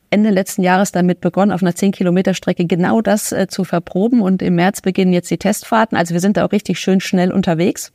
Ende 0.10 0.32
letzten 0.32 0.64
Jahres 0.64 0.92
damit 0.92 1.22
begonnen, 1.22 1.52
auf 1.52 1.62
einer 1.62 1.76
10 1.76 1.92
Kilometer 1.92 2.34
Strecke 2.34 2.66
genau 2.66 3.02
das 3.02 3.32
äh, 3.32 3.48
zu 3.48 3.64
verproben 3.64 4.22
und 4.22 4.42
im 4.42 4.56
März 4.56 4.82
beginnen 4.82 5.14
jetzt 5.14 5.30
die 5.30 5.38
Testfahrten. 5.38 5.98
Also 5.98 6.14
wir 6.14 6.22
sind 6.22 6.36
da 6.38 6.46
auch 6.46 6.52
richtig 6.52 6.80
schön 6.80 7.00
schnell 7.00 7.32
unterwegs 7.32 7.94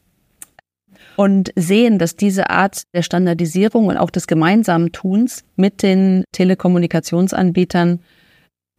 und 1.16 1.52
sehen, 1.56 1.98
dass 1.98 2.14
diese 2.16 2.50
Art 2.50 2.84
der 2.94 3.02
Standardisierung 3.02 3.86
und 3.86 3.96
auch 3.96 4.10
des 4.10 4.26
gemeinsamen 4.26 4.92
Tuns 4.92 5.44
mit 5.56 5.82
den 5.82 6.24
Telekommunikationsanbietern 6.32 8.00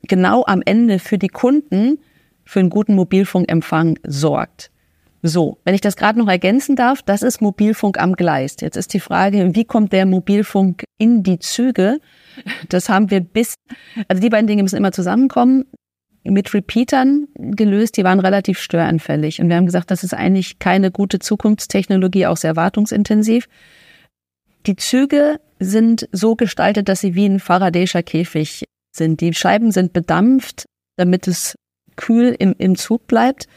genau 0.07 0.45
am 0.45 0.61
Ende 0.65 0.99
für 0.99 1.17
die 1.17 1.27
Kunden 1.27 1.99
für 2.45 2.59
einen 2.59 2.69
guten 2.69 2.95
Mobilfunkempfang 2.95 3.99
sorgt. 4.07 4.70
So, 5.23 5.59
wenn 5.65 5.75
ich 5.75 5.81
das 5.81 5.95
gerade 5.95 6.17
noch 6.17 6.27
ergänzen 6.27 6.75
darf, 6.75 7.03
das 7.03 7.21
ist 7.21 7.41
Mobilfunk 7.41 7.99
am 7.99 8.13
Gleis. 8.13 8.55
Jetzt 8.59 8.75
ist 8.75 8.93
die 8.93 8.99
Frage, 8.99 9.53
wie 9.53 9.65
kommt 9.65 9.93
der 9.93 10.05
Mobilfunk 10.05 10.83
in 10.97 11.21
die 11.21 11.37
Züge? 11.37 11.99
Das 12.69 12.89
haben 12.89 13.11
wir 13.11 13.19
bis, 13.19 13.55
also 14.07 14.21
die 14.21 14.29
beiden 14.29 14.47
Dinge 14.47 14.63
müssen 14.63 14.77
immer 14.77 14.91
zusammenkommen. 14.91 15.65
Mit 16.23 16.53
Repeatern 16.53 17.27
gelöst, 17.35 17.97
die 17.97 18.03
waren 18.03 18.19
relativ 18.19 18.59
störanfällig. 18.59 19.41
Und 19.41 19.49
wir 19.49 19.55
haben 19.55 19.65
gesagt, 19.65 19.91
das 19.91 20.03
ist 20.03 20.13
eigentlich 20.13 20.59
keine 20.59 20.91
gute 20.91 21.19
Zukunftstechnologie, 21.19 22.27
auch 22.27 22.37
sehr 22.37 22.55
wartungsintensiv. 22.55 23.47
Die 24.67 24.75
Züge 24.75 25.39
sind 25.59 26.07
so 26.11 26.35
gestaltet, 26.35 26.89
dass 26.89 27.01
sie 27.01 27.15
wie 27.15 27.25
ein 27.25 27.39
Faraday'scher 27.39 28.03
Käfig 28.03 28.65
sind. 28.95 29.21
Die 29.21 29.33
Scheiben 29.33 29.71
sind 29.71 29.93
bedampft, 29.93 30.65
damit 30.95 31.27
es 31.27 31.55
kühl 31.95 32.35
im, 32.37 32.55
im 32.57 32.75
Zug 32.75 33.07
bleibt. 33.07 33.47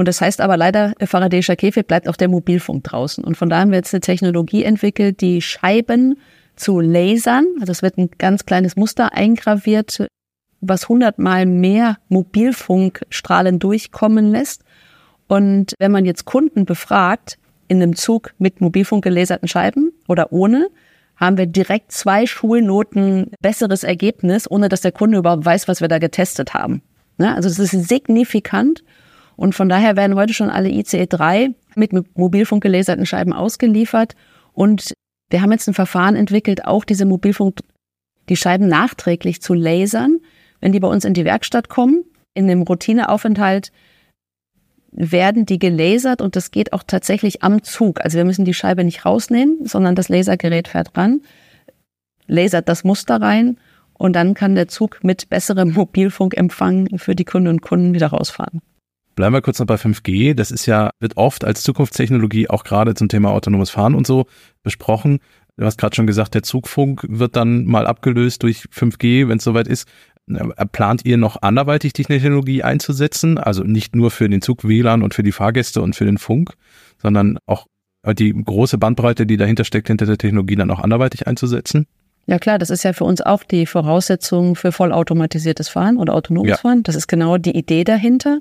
Und 0.00 0.08
das 0.08 0.22
heißt 0.22 0.40
aber 0.40 0.56
leider, 0.56 0.94
Faraday'scher 0.98 1.56
Käfig 1.56 1.86
bleibt 1.86 2.08
auch 2.08 2.16
der 2.16 2.30
Mobilfunk 2.30 2.84
draußen. 2.84 3.22
Und 3.22 3.36
von 3.36 3.50
da 3.50 3.60
haben 3.60 3.70
wir 3.70 3.76
jetzt 3.76 3.92
eine 3.92 4.00
Technologie 4.00 4.64
entwickelt, 4.64 5.20
die 5.20 5.42
Scheiben 5.42 6.18
zu 6.56 6.80
lasern. 6.80 7.44
Also 7.60 7.70
es 7.72 7.82
wird 7.82 7.98
ein 7.98 8.08
ganz 8.16 8.46
kleines 8.46 8.76
Muster 8.76 9.12
eingraviert, 9.12 10.06
was 10.62 10.88
hundertmal 10.88 11.44
mehr 11.44 11.98
Mobilfunkstrahlen 12.08 13.58
durchkommen 13.58 14.30
lässt. 14.30 14.64
Und 15.28 15.74
wenn 15.78 15.92
man 15.92 16.06
jetzt 16.06 16.24
Kunden 16.24 16.64
befragt, 16.64 17.36
in 17.68 17.82
einem 17.82 17.94
Zug 17.94 18.32
mit 18.38 18.62
Mobilfunk 18.62 19.04
gelaserten 19.04 19.48
Scheiben 19.48 19.92
oder 20.08 20.32
ohne, 20.32 20.68
haben 21.16 21.36
wir 21.36 21.44
direkt 21.44 21.92
zwei 21.92 22.24
Schulnoten 22.24 23.32
besseres 23.42 23.84
Ergebnis, 23.84 24.50
ohne 24.50 24.70
dass 24.70 24.80
der 24.80 24.92
Kunde 24.92 25.18
überhaupt 25.18 25.44
weiß, 25.44 25.68
was 25.68 25.82
wir 25.82 25.88
da 25.88 25.98
getestet 25.98 26.54
haben. 26.54 26.80
Also 27.18 27.50
es 27.50 27.58
ist 27.58 27.86
signifikant. 27.86 28.82
Und 29.40 29.54
von 29.54 29.70
daher 29.70 29.96
werden 29.96 30.16
heute 30.16 30.34
schon 30.34 30.50
alle 30.50 30.68
ICE 30.68 31.06
3 31.06 31.54
mit 31.74 31.92
Mobilfunk 32.14 32.62
gelaserten 32.62 33.06
Scheiben 33.06 33.32
ausgeliefert. 33.32 34.14
Und 34.52 34.92
wir 35.30 35.40
haben 35.40 35.50
jetzt 35.50 35.66
ein 35.66 35.72
Verfahren 35.72 36.14
entwickelt, 36.14 36.66
auch 36.66 36.84
diese 36.84 37.06
Mobilfunk 37.06 37.60
die 38.28 38.36
Scheiben 38.36 38.68
nachträglich 38.68 39.40
zu 39.40 39.54
lasern, 39.54 40.18
wenn 40.60 40.72
die 40.72 40.80
bei 40.80 40.88
uns 40.88 41.06
in 41.06 41.14
die 41.14 41.24
Werkstatt 41.24 41.70
kommen. 41.70 42.04
In 42.34 42.48
dem 42.48 42.60
Routineaufenthalt 42.60 43.72
werden 44.92 45.46
die 45.46 45.58
gelasert 45.58 46.20
und 46.20 46.36
das 46.36 46.50
geht 46.50 46.74
auch 46.74 46.82
tatsächlich 46.86 47.42
am 47.42 47.62
Zug. 47.62 48.04
Also 48.04 48.18
wir 48.18 48.26
müssen 48.26 48.44
die 48.44 48.52
Scheibe 48.52 48.84
nicht 48.84 49.06
rausnehmen, 49.06 49.64
sondern 49.64 49.94
das 49.94 50.10
Lasergerät 50.10 50.68
fährt 50.68 50.94
ran, 50.98 51.22
lasert 52.26 52.68
das 52.68 52.84
Muster 52.84 53.22
rein 53.22 53.56
und 53.94 54.12
dann 54.16 54.34
kann 54.34 54.54
der 54.54 54.68
Zug 54.68 55.02
mit 55.02 55.30
besserem 55.30 55.72
Mobilfunkempfang 55.72 56.98
für 56.98 57.14
die 57.14 57.24
Kundinnen 57.24 57.56
und 57.56 57.62
Kunden 57.62 57.94
wieder 57.94 58.08
rausfahren. 58.08 58.60
Bleiben 59.20 59.34
wir 59.34 59.42
kurz 59.42 59.58
noch 59.58 59.66
bei 59.66 59.74
5G. 59.74 60.32
Das 60.32 60.50
ist 60.50 60.64
ja, 60.64 60.92
wird 60.98 61.18
oft 61.18 61.44
als 61.44 61.62
Zukunftstechnologie 61.62 62.48
auch 62.48 62.64
gerade 62.64 62.94
zum 62.94 63.10
Thema 63.10 63.32
autonomes 63.32 63.68
Fahren 63.68 63.94
und 63.94 64.06
so 64.06 64.24
besprochen. 64.62 65.18
Du 65.58 65.66
hast 65.66 65.76
gerade 65.76 65.94
schon 65.94 66.06
gesagt, 66.06 66.32
der 66.32 66.42
Zugfunk 66.42 67.04
wird 67.06 67.36
dann 67.36 67.66
mal 67.66 67.86
abgelöst 67.86 68.42
durch 68.44 68.64
5G, 68.74 69.28
wenn 69.28 69.36
es 69.36 69.44
soweit 69.44 69.68
ist. 69.68 69.86
Äh, 70.26 70.64
plant 70.72 71.04
ihr 71.04 71.18
noch 71.18 71.42
anderweitig 71.42 71.92
die 71.92 72.04
Technologie 72.04 72.62
einzusetzen? 72.62 73.36
Also 73.36 73.62
nicht 73.62 73.94
nur 73.94 74.10
für 74.10 74.26
den 74.26 74.40
Zug 74.40 74.66
WLAN 74.66 75.02
und 75.02 75.12
für 75.12 75.22
die 75.22 75.32
Fahrgäste 75.32 75.82
und 75.82 75.94
für 75.94 76.06
den 76.06 76.16
Funk, 76.16 76.54
sondern 76.96 77.36
auch 77.44 77.66
die 78.18 78.32
große 78.32 78.78
Bandbreite, 78.78 79.26
die 79.26 79.36
dahinter 79.36 79.64
steckt, 79.64 79.88
hinter 79.88 80.06
der 80.06 80.16
Technologie 80.16 80.56
dann 80.56 80.70
auch 80.70 80.80
anderweitig 80.80 81.26
einzusetzen? 81.26 81.86
Ja 82.26 82.38
klar, 82.38 82.58
das 82.58 82.70
ist 82.70 82.84
ja 82.84 82.94
für 82.94 83.04
uns 83.04 83.20
auch 83.20 83.44
die 83.44 83.66
Voraussetzung 83.66 84.56
für 84.56 84.72
vollautomatisiertes 84.72 85.68
Fahren 85.68 85.98
oder 85.98 86.14
autonomes 86.14 86.48
ja. 86.48 86.56
Fahren. 86.56 86.84
Das 86.84 86.94
ist 86.94 87.06
genau 87.06 87.36
die 87.36 87.54
Idee 87.54 87.84
dahinter. 87.84 88.38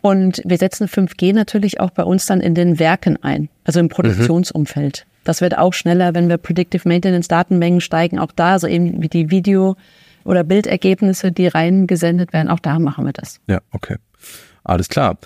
Und 0.00 0.42
wir 0.44 0.58
setzen 0.58 0.86
5G 0.86 1.34
natürlich 1.34 1.80
auch 1.80 1.90
bei 1.90 2.04
uns 2.04 2.26
dann 2.26 2.40
in 2.40 2.54
den 2.54 2.78
Werken 2.78 3.22
ein, 3.22 3.48
also 3.64 3.80
im 3.80 3.86
mhm. 3.86 3.90
Produktionsumfeld. 3.90 5.04
Mhm. 5.04 5.10
Das 5.24 5.40
wird 5.40 5.58
auch 5.58 5.74
schneller, 5.74 6.14
wenn 6.14 6.28
wir 6.28 6.38
Predictive 6.38 6.88
Maintenance 6.88 7.28
Datenmengen 7.28 7.80
steigen, 7.80 8.18
auch 8.18 8.32
da, 8.32 8.58
so 8.58 8.66
eben 8.66 9.02
wie 9.02 9.08
die 9.08 9.30
Video- 9.30 9.76
oder 10.24 10.44
Bildergebnisse, 10.44 11.32
die 11.32 11.48
reingesendet 11.48 12.32
werden, 12.32 12.48
auch 12.48 12.60
da 12.60 12.78
machen 12.78 13.04
wir 13.04 13.12
das. 13.12 13.40
Ja, 13.46 13.60
okay. 13.72 13.96
Alles 14.64 14.88
klar. 14.88 15.18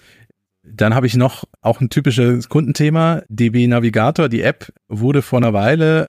Dann 0.62 0.94
habe 0.94 1.06
ich 1.06 1.16
noch 1.16 1.44
auch 1.60 1.80
ein 1.80 1.90
typisches 1.90 2.48
Kundenthema. 2.48 3.22
DB 3.28 3.66
Navigator, 3.66 4.28
die 4.28 4.42
App 4.42 4.72
wurde 4.88 5.22
vor 5.22 5.40
einer 5.40 5.52
Weile 5.52 6.06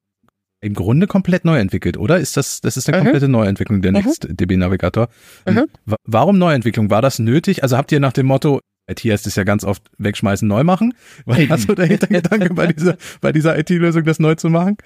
im 0.63 0.73
Grunde 0.73 1.07
komplett 1.07 1.43
neu 1.43 1.59
entwickelt, 1.59 1.97
oder? 1.97 2.17
Ist 2.17 2.37
das, 2.37 2.61
das 2.61 2.77
ist 2.77 2.87
eine 2.87 2.99
mhm. 2.99 3.03
komplette 3.03 3.27
Neuentwicklung 3.27 3.81
der 3.81 3.91
mhm. 3.91 3.97
Next 3.97 4.27
DB 4.29 4.55
Navigator. 4.55 5.09
Mhm. 5.45 5.65
Warum 6.05 6.37
Neuentwicklung? 6.37 6.89
War 6.89 7.01
das 7.01 7.19
nötig? 7.19 7.63
Also 7.63 7.77
habt 7.77 7.91
ihr 7.91 7.99
nach 7.99 8.13
dem 8.13 8.27
Motto, 8.27 8.61
IT 8.89 9.01
heißt 9.01 9.27
es 9.27 9.35
ja 9.35 9.43
ganz 9.43 9.65
oft 9.65 9.83
wegschmeißen, 9.97 10.47
neu 10.47 10.63
machen? 10.63 10.93
War 11.25 11.37
das 11.37 11.63
so 11.63 11.75
der 11.75 11.85
Hintergedanke 11.85 12.53
bei 12.53 12.67
dieser, 12.67 12.97
bei 13.19 13.31
dieser 13.31 13.57
IT-Lösung, 13.59 14.05
das 14.05 14.19
neu 14.19 14.35
zu 14.35 14.49
machen? 14.49 14.77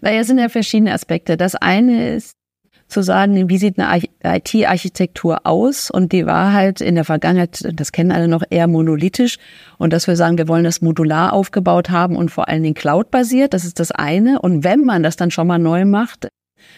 Naja, 0.00 0.20
es 0.20 0.26
sind 0.26 0.38
ja 0.38 0.48
verschiedene 0.48 0.92
Aspekte. 0.92 1.36
Das 1.36 1.54
eine 1.54 2.14
ist, 2.14 2.36
zu 2.88 3.02
sagen, 3.02 3.48
wie 3.48 3.58
sieht 3.58 3.78
eine 3.78 4.02
IT-Architektur 4.24 5.40
aus? 5.44 5.90
Und 5.90 6.12
die 6.12 6.26
war 6.26 6.52
halt 6.52 6.80
in 6.80 6.94
der 6.94 7.04
Vergangenheit, 7.04 7.68
das 7.72 7.92
kennen 7.92 8.12
alle 8.12 8.28
noch, 8.28 8.42
eher 8.48 8.66
monolithisch. 8.66 9.38
Und 9.76 9.92
dass 9.92 10.06
wir 10.06 10.16
sagen, 10.16 10.38
wir 10.38 10.48
wollen 10.48 10.64
das 10.64 10.80
modular 10.80 11.32
aufgebaut 11.32 11.90
haben 11.90 12.16
und 12.16 12.30
vor 12.30 12.48
allen 12.48 12.62
Dingen 12.62 12.74
Cloud-basiert, 12.74 13.52
das 13.54 13.64
ist 13.64 13.78
das 13.78 13.92
eine. 13.92 14.40
Und 14.40 14.64
wenn 14.64 14.84
man 14.84 15.02
das 15.02 15.16
dann 15.16 15.30
schon 15.30 15.46
mal 15.46 15.58
neu 15.58 15.84
macht, 15.84 16.28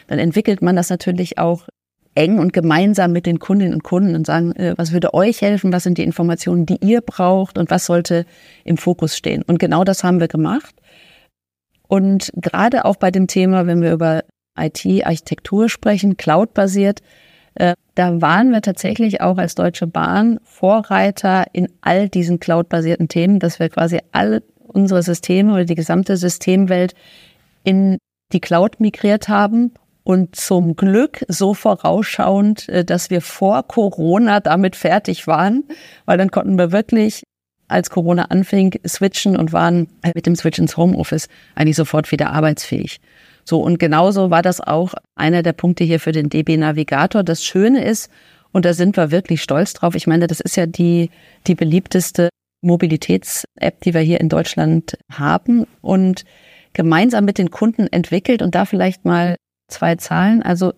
dann 0.08 0.18
entwickelt 0.18 0.62
man 0.62 0.76
das 0.76 0.90
natürlich 0.90 1.38
auch 1.38 1.68
eng 2.16 2.38
und 2.38 2.52
gemeinsam 2.52 3.12
mit 3.12 3.24
den 3.24 3.38
Kundinnen 3.38 3.74
und 3.74 3.84
Kunden 3.84 4.16
und 4.16 4.26
sagen, 4.26 4.52
äh, 4.56 4.74
was 4.76 4.92
würde 4.92 5.14
euch 5.14 5.40
helfen, 5.42 5.72
was 5.72 5.84
sind 5.84 5.96
die 5.96 6.02
Informationen, 6.02 6.66
die 6.66 6.78
ihr 6.80 7.00
braucht 7.00 7.56
und 7.56 7.70
was 7.70 7.86
sollte 7.86 8.26
im 8.64 8.76
Fokus 8.76 9.16
stehen. 9.16 9.42
Und 9.42 9.58
genau 9.58 9.84
das 9.84 10.02
haben 10.02 10.18
wir 10.18 10.28
gemacht. 10.28 10.74
Und 11.86 12.32
gerade 12.34 12.84
auch 12.84 12.96
bei 12.96 13.10
dem 13.10 13.26
Thema, 13.26 13.66
wenn 13.66 13.80
wir 13.80 13.92
über 13.92 14.22
IT-Architektur 14.60 15.68
sprechen, 15.68 16.16
Cloud-basiert, 16.16 17.00
äh, 17.54 17.74
da 17.94 18.20
waren 18.20 18.50
wir 18.52 18.62
tatsächlich 18.62 19.20
auch 19.20 19.38
als 19.38 19.54
Deutsche 19.54 19.86
Bahn 19.86 20.38
Vorreiter 20.44 21.46
in 21.52 21.68
all 21.80 22.08
diesen 22.08 22.40
Cloud-basierten 22.40 23.08
Themen, 23.08 23.38
dass 23.38 23.58
wir 23.58 23.68
quasi 23.68 23.98
alle 24.12 24.42
unsere 24.66 25.02
Systeme 25.02 25.52
oder 25.52 25.64
die 25.64 25.74
gesamte 25.74 26.16
Systemwelt 26.16 26.94
in 27.64 27.98
die 28.32 28.40
Cloud 28.40 28.78
migriert 28.78 29.28
haben 29.28 29.72
und 30.04 30.36
zum 30.36 30.76
Glück 30.76 31.24
so 31.28 31.54
vorausschauend, 31.54 32.68
äh, 32.68 32.84
dass 32.84 33.10
wir 33.10 33.20
vor 33.20 33.66
Corona 33.66 34.40
damit 34.40 34.76
fertig 34.76 35.26
waren, 35.26 35.64
weil 36.06 36.18
dann 36.18 36.30
konnten 36.30 36.58
wir 36.58 36.72
wirklich 36.72 37.24
als 37.68 37.90
Corona 37.90 38.24
anfing, 38.24 38.74
switchen 38.86 39.36
und 39.36 39.52
waren 39.52 39.88
mit 40.14 40.26
dem 40.26 40.34
Switch 40.34 40.58
ins 40.58 40.76
Homeoffice 40.76 41.28
eigentlich 41.54 41.76
sofort 41.76 42.10
wieder 42.10 42.30
arbeitsfähig. 42.30 43.00
So, 43.50 43.58
und 43.60 43.80
genauso 43.80 44.30
war 44.30 44.42
das 44.42 44.60
auch 44.60 44.94
einer 45.16 45.42
der 45.42 45.52
Punkte 45.52 45.82
hier 45.82 45.98
für 45.98 46.12
den 46.12 46.28
DB 46.28 46.56
Navigator. 46.56 47.24
Das 47.24 47.42
Schöne 47.42 47.84
ist, 47.84 48.08
und 48.52 48.64
da 48.64 48.74
sind 48.74 48.96
wir 48.96 49.10
wirklich 49.10 49.42
stolz 49.42 49.74
drauf, 49.74 49.96
ich 49.96 50.06
meine, 50.06 50.28
das 50.28 50.38
ist 50.38 50.56
ja 50.56 50.66
die, 50.66 51.10
die 51.48 51.56
beliebteste 51.56 52.28
Mobilitäts-App, 52.62 53.80
die 53.80 53.92
wir 53.92 54.02
hier 54.02 54.20
in 54.20 54.28
Deutschland 54.28 54.96
haben 55.10 55.66
und 55.80 56.24
gemeinsam 56.74 57.24
mit 57.24 57.38
den 57.38 57.50
Kunden 57.50 57.88
entwickelt 57.88 58.40
und 58.40 58.54
da 58.54 58.66
vielleicht 58.66 59.04
mal 59.04 59.34
zwei 59.66 59.96
Zahlen. 59.96 60.44
Also 60.44 60.72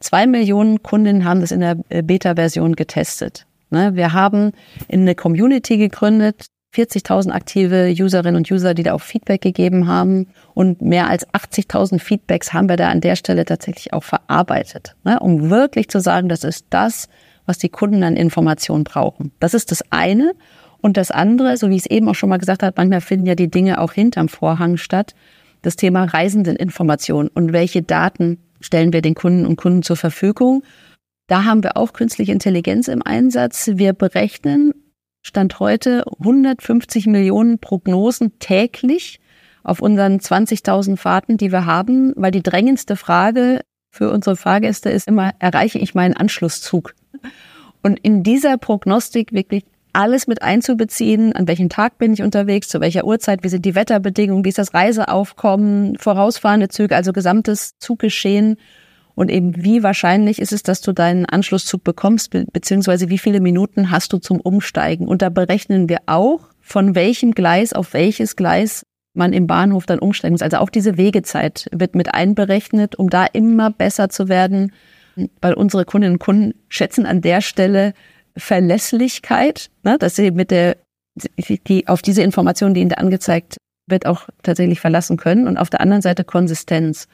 zwei 0.00 0.26
Millionen 0.26 0.82
Kundinnen 0.82 1.24
haben 1.24 1.42
das 1.42 1.52
in 1.52 1.60
der 1.60 1.76
Beta-Version 1.76 2.74
getestet. 2.74 3.46
Ne, 3.70 3.94
wir 3.94 4.12
haben 4.14 4.50
in 4.88 5.02
eine 5.02 5.14
Community 5.14 5.76
gegründet, 5.76 6.46
40.000 6.76 7.30
aktive 7.30 7.94
Userinnen 7.98 8.36
und 8.36 8.50
User, 8.50 8.74
die 8.74 8.82
da 8.82 8.92
auch 8.92 9.00
Feedback 9.00 9.40
gegeben 9.40 9.86
haben. 9.86 10.28
Und 10.52 10.82
mehr 10.82 11.08
als 11.08 11.26
80.000 11.28 11.98
Feedbacks 11.98 12.52
haben 12.52 12.68
wir 12.68 12.76
da 12.76 12.90
an 12.90 13.00
der 13.00 13.16
Stelle 13.16 13.44
tatsächlich 13.44 13.92
auch 13.92 14.04
verarbeitet, 14.04 14.94
ne, 15.04 15.18
um 15.20 15.48
wirklich 15.48 15.88
zu 15.88 16.00
sagen, 16.00 16.28
das 16.28 16.44
ist 16.44 16.66
das, 16.70 17.08
was 17.46 17.58
die 17.58 17.70
Kunden 17.70 18.02
an 18.02 18.16
Informationen 18.16 18.84
brauchen. 18.84 19.32
Das 19.40 19.54
ist 19.54 19.70
das 19.70 19.82
eine. 19.90 20.32
Und 20.82 20.96
das 20.96 21.10
andere, 21.10 21.56
so 21.56 21.70
wie 21.70 21.76
ich 21.76 21.86
es 21.86 21.90
eben 21.90 22.08
auch 22.08 22.14
schon 22.14 22.28
mal 22.28 22.36
gesagt 22.36 22.62
habe, 22.62 22.74
manchmal 22.76 23.00
finden 23.00 23.26
ja 23.26 23.34
die 23.34 23.50
Dinge 23.50 23.80
auch 23.80 23.92
hinterm 23.92 24.28
Vorhang 24.28 24.76
statt. 24.76 25.14
Das 25.62 25.76
Thema 25.76 26.04
Reisendeninformation 26.04 27.28
und 27.28 27.52
welche 27.52 27.82
Daten 27.82 28.38
stellen 28.60 28.92
wir 28.92 29.02
den 29.02 29.14
Kunden 29.14 29.46
und 29.46 29.56
Kunden 29.56 29.82
zur 29.82 29.96
Verfügung. 29.96 30.62
Da 31.28 31.44
haben 31.44 31.64
wir 31.64 31.76
auch 31.76 31.92
künstliche 31.92 32.32
Intelligenz 32.32 32.88
im 32.88 33.02
Einsatz. 33.02 33.70
Wir 33.74 33.94
berechnen 33.94 34.72
Stand 35.26 35.58
heute 35.58 36.04
150 36.20 37.08
Millionen 37.08 37.58
Prognosen 37.58 38.38
täglich 38.38 39.18
auf 39.64 39.82
unseren 39.82 40.18
20.000 40.18 40.96
Fahrten, 40.96 41.36
die 41.36 41.50
wir 41.50 41.66
haben, 41.66 42.12
weil 42.14 42.30
die 42.30 42.44
drängendste 42.44 42.94
Frage 42.94 43.62
für 43.90 44.12
unsere 44.12 44.36
Fahrgäste 44.36 44.88
ist 44.88 45.08
immer, 45.08 45.32
erreiche 45.40 45.80
ich 45.80 45.96
meinen 45.96 46.16
Anschlusszug? 46.16 46.94
Und 47.82 47.98
in 47.98 48.22
dieser 48.22 48.56
Prognostik 48.56 49.32
wirklich 49.32 49.64
alles 49.92 50.28
mit 50.28 50.42
einzubeziehen, 50.42 51.32
an 51.32 51.48
welchem 51.48 51.70
Tag 51.70 51.98
bin 51.98 52.12
ich 52.12 52.22
unterwegs, 52.22 52.68
zu 52.68 52.80
welcher 52.80 53.04
Uhrzeit, 53.04 53.42
wie 53.42 53.48
sind 53.48 53.64
die 53.64 53.74
Wetterbedingungen, 53.74 54.44
wie 54.44 54.50
ist 54.50 54.58
das 54.58 54.74
Reiseaufkommen, 54.74 55.98
vorausfahrende 55.98 56.68
Züge, 56.68 56.94
also 56.94 57.12
gesamtes 57.12 57.72
Zuggeschehen 57.80 58.58
und 59.16 59.30
eben 59.30 59.64
wie 59.64 59.82
wahrscheinlich 59.82 60.38
ist 60.40 60.52
es, 60.52 60.62
dass 60.62 60.82
du 60.82 60.92
deinen 60.92 61.24
Anschlusszug 61.24 61.82
bekommst, 61.82 62.30
be 62.30 62.44
beziehungsweise 62.52 63.08
wie 63.08 63.18
viele 63.18 63.40
Minuten 63.40 63.90
hast 63.90 64.12
du 64.12 64.18
zum 64.18 64.40
Umsteigen. 64.40 65.08
Und 65.08 65.22
da 65.22 65.30
berechnen 65.30 65.88
wir 65.88 66.00
auch, 66.04 66.50
von 66.60 66.94
welchem 66.94 67.32
Gleis 67.32 67.72
auf 67.72 67.94
welches 67.94 68.36
Gleis 68.36 68.84
man 69.14 69.32
im 69.32 69.46
Bahnhof 69.46 69.86
dann 69.86 70.00
umsteigen 70.00 70.34
muss. 70.34 70.42
Also 70.42 70.58
auch 70.58 70.68
diese 70.68 70.98
Wegezeit 70.98 71.66
wird 71.72 71.94
mit 71.94 72.12
einberechnet, 72.12 72.96
um 72.96 73.08
da 73.08 73.24
immer 73.24 73.70
besser 73.70 74.10
zu 74.10 74.28
werden, 74.28 74.72
weil 75.40 75.54
unsere 75.54 75.86
Kundinnen 75.86 76.16
und 76.16 76.18
Kunden 76.18 76.52
schätzen 76.68 77.06
an 77.06 77.22
der 77.22 77.40
Stelle 77.40 77.94
Verlässlichkeit, 78.36 79.70
ne, 79.82 79.96
dass 79.98 80.16
sie 80.16 80.30
mit 80.30 80.50
der, 80.50 80.76
die, 81.38 81.88
auf 81.88 82.02
diese 82.02 82.22
Informationen, 82.22 82.74
die 82.74 82.82
ihnen 82.82 82.90
da 82.90 82.96
angezeigt 82.96 83.56
wird, 83.88 84.04
auch 84.04 84.28
tatsächlich 84.42 84.80
verlassen 84.80 85.16
können 85.16 85.48
und 85.48 85.56
auf 85.56 85.70
der 85.70 85.80
anderen 85.80 86.02
Seite 86.02 86.22
Konsistenz. 86.22 87.08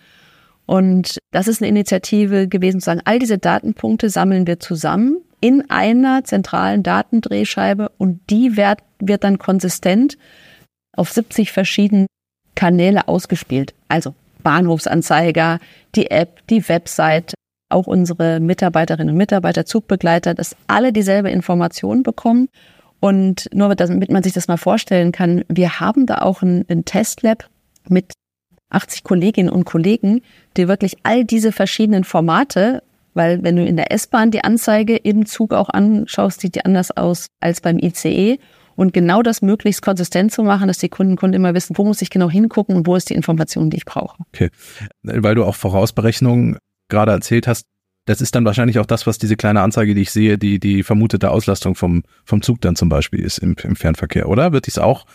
Und 0.66 1.18
das 1.32 1.48
ist 1.48 1.60
eine 1.60 1.68
Initiative 1.68 2.48
gewesen, 2.48 2.80
zu 2.80 2.86
sagen, 2.86 3.02
all 3.04 3.18
diese 3.18 3.38
Datenpunkte 3.38 4.10
sammeln 4.10 4.46
wir 4.46 4.60
zusammen 4.60 5.18
in 5.40 5.68
einer 5.70 6.22
zentralen 6.24 6.82
Datendrehscheibe 6.82 7.90
und 7.98 8.20
die 8.30 8.56
wird, 8.56 8.78
wird 9.00 9.24
dann 9.24 9.38
konsistent 9.38 10.16
auf 10.96 11.10
70 11.10 11.50
verschiedene 11.50 12.06
Kanäle 12.54 13.08
ausgespielt. 13.08 13.74
Also 13.88 14.14
Bahnhofsanzeiger, 14.44 15.58
die 15.94 16.10
App, 16.10 16.46
die 16.48 16.68
Website, 16.68 17.34
auch 17.70 17.86
unsere 17.86 18.38
Mitarbeiterinnen 18.38 19.10
und 19.10 19.16
Mitarbeiter, 19.16 19.64
Zugbegleiter, 19.64 20.34
dass 20.34 20.56
alle 20.66 20.92
dieselbe 20.92 21.30
Information 21.30 22.02
bekommen. 22.02 22.48
Und 23.00 23.48
nur 23.52 23.74
damit 23.74 24.12
man 24.12 24.22
sich 24.22 24.32
das 24.32 24.46
mal 24.46 24.58
vorstellen 24.58 25.10
kann, 25.10 25.44
wir 25.48 25.80
haben 25.80 26.06
da 26.06 26.18
auch 26.18 26.42
ein, 26.42 26.64
ein 26.68 26.84
Testlab 26.84 27.48
mit 27.88 28.12
80 28.74 29.04
Kolleginnen 29.04 29.50
und 29.50 29.64
Kollegen, 29.64 30.22
die 30.56 30.68
wirklich 30.68 30.96
all 31.02 31.24
diese 31.24 31.52
verschiedenen 31.52 32.04
Formate, 32.04 32.82
weil 33.14 33.42
wenn 33.42 33.56
du 33.56 33.64
in 33.64 33.76
der 33.76 33.92
S-Bahn 33.92 34.30
die 34.30 34.44
Anzeige 34.44 34.96
im 34.96 35.26
Zug 35.26 35.52
auch 35.52 35.68
anschaust, 35.68 36.40
sieht 36.40 36.54
die 36.54 36.64
anders 36.64 36.96
aus 36.96 37.26
als 37.40 37.60
beim 37.60 37.78
ICE. 37.78 38.38
Und 38.74 38.94
genau 38.94 39.22
das 39.22 39.42
möglichst 39.42 39.82
konsistent 39.82 40.32
zu 40.32 40.42
machen, 40.42 40.66
dass 40.66 40.78
die 40.78 40.88
Kunden 40.88 41.12
und 41.12 41.20
Kunden 41.20 41.36
immer 41.36 41.52
wissen, 41.54 41.76
wo 41.76 41.84
muss 41.84 42.00
ich 42.00 42.08
genau 42.08 42.30
hingucken 42.30 42.74
und 42.74 42.86
wo 42.86 42.96
ist 42.96 43.10
die 43.10 43.14
Information, 43.14 43.68
die 43.68 43.76
ich 43.76 43.84
brauche. 43.84 44.16
Okay, 44.32 44.48
weil 45.02 45.34
du 45.34 45.44
auch 45.44 45.54
Vorausberechnungen 45.54 46.56
gerade 46.88 47.12
erzählt 47.12 47.46
hast, 47.46 47.66
das 48.06 48.20
ist 48.20 48.34
dann 48.34 48.44
wahrscheinlich 48.44 48.78
auch 48.78 48.86
das, 48.86 49.06
was 49.06 49.18
diese 49.18 49.36
kleine 49.36 49.60
Anzeige, 49.60 49.94
die 49.94 50.02
ich 50.02 50.10
sehe, 50.10 50.38
die, 50.38 50.58
die 50.58 50.82
vermutete 50.82 51.30
Auslastung 51.30 51.74
vom, 51.74 52.02
vom 52.24 52.42
Zug 52.42 52.60
dann 52.60 52.74
zum 52.74 52.88
Beispiel 52.88 53.20
ist 53.20 53.38
im, 53.38 53.54
im 53.62 53.76
Fernverkehr, 53.76 54.28
oder? 54.28 54.52
Wird 54.52 54.66
dies 54.66 54.78
auch 54.78 55.06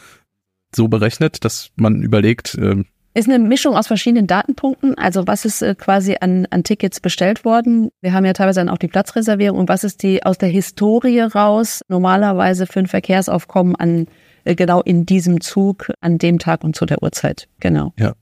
so 0.74 0.88
berechnet, 0.88 1.44
dass 1.44 1.72
man 1.76 2.02
überlegt, 2.02 2.58
ähm, 2.60 2.86
ist 3.18 3.28
eine 3.28 3.40
Mischung 3.40 3.76
aus 3.76 3.88
verschiedenen 3.88 4.28
Datenpunkten. 4.28 4.96
Also 4.98 5.26
was 5.26 5.44
ist 5.44 5.62
äh, 5.62 5.76
quasi 5.76 6.18
an, 6.22 6.46
an 6.52 6.64
Tickets 6.64 7.00
bestellt 7.00 7.46
worden? 7.46 7.90
Wir 8.02 8.14
haben 8.14 8.26
ja 8.26 8.34
teilweise 8.34 8.60
dann 8.60 8.70
auch 8.70 8.78
die 8.78 8.88
Platzreservierung. 8.88 9.58
Und 9.58 9.70
was 9.70 9.84
ist 9.84 10.04
die 10.04 10.24
aus 10.24 10.38
der 10.38 10.50
Historie 10.50 11.22
raus 11.22 11.82
normalerweise 11.88 12.68
für 12.68 12.80
ein 12.80 12.88
Verkehrsaufkommen 12.88 13.76
an 13.76 14.08
äh, 14.46 14.56
genau 14.56 14.82
in 14.82 15.06
diesem 15.06 15.42
Zug 15.42 15.92
an 16.00 16.20
dem 16.20 16.38
Tag 16.38 16.64
und 16.64 16.76
zu 16.76 16.86
der 16.86 17.02
Uhrzeit? 17.02 17.48
Genau. 17.60 17.94
Ja. 17.98 18.14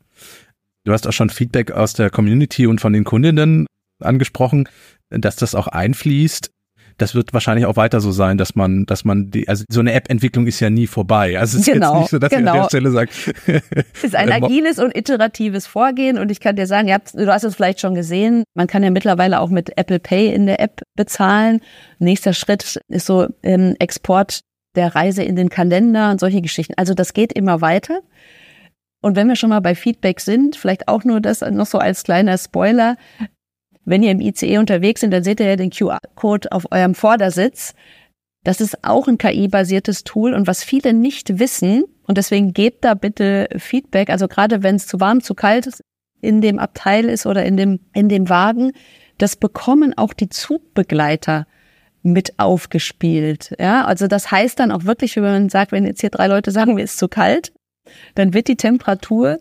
Du 0.86 0.94
hast 0.94 1.08
auch 1.08 1.14
schon 1.14 1.30
Feedback 1.30 1.72
aus 1.72 1.94
der 1.94 2.10
Community 2.10 2.66
und 2.66 2.80
von 2.80 2.94
den 2.94 3.04
Kundinnen 3.04 3.66
angesprochen, 4.00 4.70
dass 5.10 5.36
das 5.36 5.56
auch 5.56 5.68
einfließt 5.68 6.52
das 6.98 7.16
wird 7.16 7.34
wahrscheinlich 7.34 7.66
auch 7.66 7.76
weiter 7.76 8.00
so 8.00 8.12
sein, 8.12 8.38
dass 8.38 8.56
man, 8.56 8.86
dass 8.86 9.04
man 9.04 9.30
die, 9.32 9.48
also 9.48 9.66
so 9.70 9.80
eine 9.80 9.94
App-Entwicklung 9.94 10.48
ist 10.48 10.60
ja 10.60 10.70
nie 10.70 10.88
vorbei. 10.88 11.38
Also 11.38 11.58
es 11.58 11.68
ist 11.68 11.74
genau, 11.74 11.94
jetzt 11.94 12.00
nicht 12.02 12.10
so, 12.12 12.20
dass 12.20 12.30
genau. 12.30 12.52
ihr 12.52 12.54
an 12.54 12.62
der 12.62 12.70
Stelle 12.70 12.92
sagt. 12.92 13.12
es 13.94 14.04
ist 14.04 14.16
ein 14.16 14.32
agiles 14.44 14.80
und 14.80 14.96
iteratives 14.96 15.68
Vorgehen 15.68 16.18
und 16.18 16.32
ich 16.32 16.40
kann 16.40 16.56
dir 16.56 16.68
sagen, 16.68 16.92
habt, 16.92 17.14
du 17.14 17.28
hast 17.28 17.44
es 17.44 17.56
vielleicht 17.56 17.82
schon 17.82 17.96
gesehen, 17.96 18.44
man 18.54 18.68
kann 18.68 18.84
ja 18.84 18.92
mittlerweile 18.92 19.40
auch 19.40 19.50
mit 19.50 19.78
Apple 19.78 20.00
Pay 20.00 20.34
in 20.34 20.46
der 20.46 20.60
App 20.60 20.82
bezahlen. 20.96 21.60
Nächster 22.00 22.34
Schritt 22.34 22.80
ist 22.88 23.06
so 23.06 23.28
ähm, 23.44 23.76
Export 23.80 24.42
der 24.76 24.96
Reise 24.96 25.24
in 25.24 25.36
den 25.36 25.50
Kalender 25.50 26.12
und 26.12 26.20
solche 26.20 26.42
Geschichten. 26.42 26.74
Also 26.78 26.94
das 26.94 27.14
geht 27.14 27.34
immer 27.34 27.62
weiter. 27.62 28.02
Und 29.02 29.16
wenn 29.16 29.28
wir 29.28 29.36
schon 29.36 29.52
mal 29.52 29.60
bei 29.60 29.76
Feedback 29.76 30.20
sind, 30.20 30.56
vielleicht 30.56 30.88
auch 30.88 31.04
nur 31.04 31.22
das 31.22 31.42
noch 31.42 31.68
so 31.68 31.78
als 31.78 32.04
kleiner 32.04 32.38
Spoiler. 32.38 32.98
Wenn 33.86 34.04
ihr 34.04 34.12
im 34.12 34.20
ICE 34.20 34.58
unterwegs 34.58 35.02
seid, 35.02 35.14
dann 35.14 35.24
seht 35.24 35.40
ihr 35.40 35.48
ja 35.48 35.56
den 35.56 35.70
QR-Code 35.70 36.52
auf 36.52 36.72
eurem 36.72 36.96
Vordersitz. 36.96 37.74
Das 38.44 38.62
ist 38.62 38.84
auch 38.84 39.08
ein 39.08 39.18
KI-basiertes 39.18 40.04
Tool 40.04 40.34
und 40.34 40.48
was 40.48 40.64
viele 40.64 40.94
nicht 40.94 41.40
wissen, 41.40 41.86
und 42.08 42.18
deswegen 42.18 42.54
gebt 42.54 42.86
da 42.86 42.94
bitte 42.94 43.48
Feedback, 43.58 44.10
also 44.10 44.28
gerade 44.28 44.64
wenn 44.64 44.76
es 44.76 44.88
zu 44.88 45.00
warm, 45.00 45.22
zu 45.22 45.34
kalt 45.34 45.70
in 46.22 46.42
dem 46.42 46.60
Abteil 46.60 47.06
ist 47.06 47.26
oder 47.26 47.46
in 47.46 47.58
dem, 47.58 47.80
in 47.94 48.10
dem 48.10 48.30
Wagen, 48.30 48.74
das 49.18 49.36
bekommen 49.36 49.98
auch 49.98 50.14
die 50.14 50.30
Zugbegleiter 50.30 51.48
mit 52.04 52.38
aufgespielt. 52.38 53.56
Ja, 53.60 53.86
also 53.86 54.08
das 54.08 54.30
heißt 54.30 54.60
dann 54.60 54.72
auch 54.72 54.84
wirklich, 54.84 55.16
wenn 55.16 55.24
man 55.24 55.50
sagt, 55.50 55.72
wenn 55.72 55.86
jetzt 55.86 56.02
hier 56.02 56.12
drei 56.12 56.28
Leute 56.28 56.52
sagen, 56.52 56.76
mir 56.76 56.84
ist 56.84 56.98
zu 56.98 57.08
kalt, 57.08 57.52
dann 58.14 58.34
wird 58.34 58.48
die 58.48 58.58
Temperatur 58.58 59.40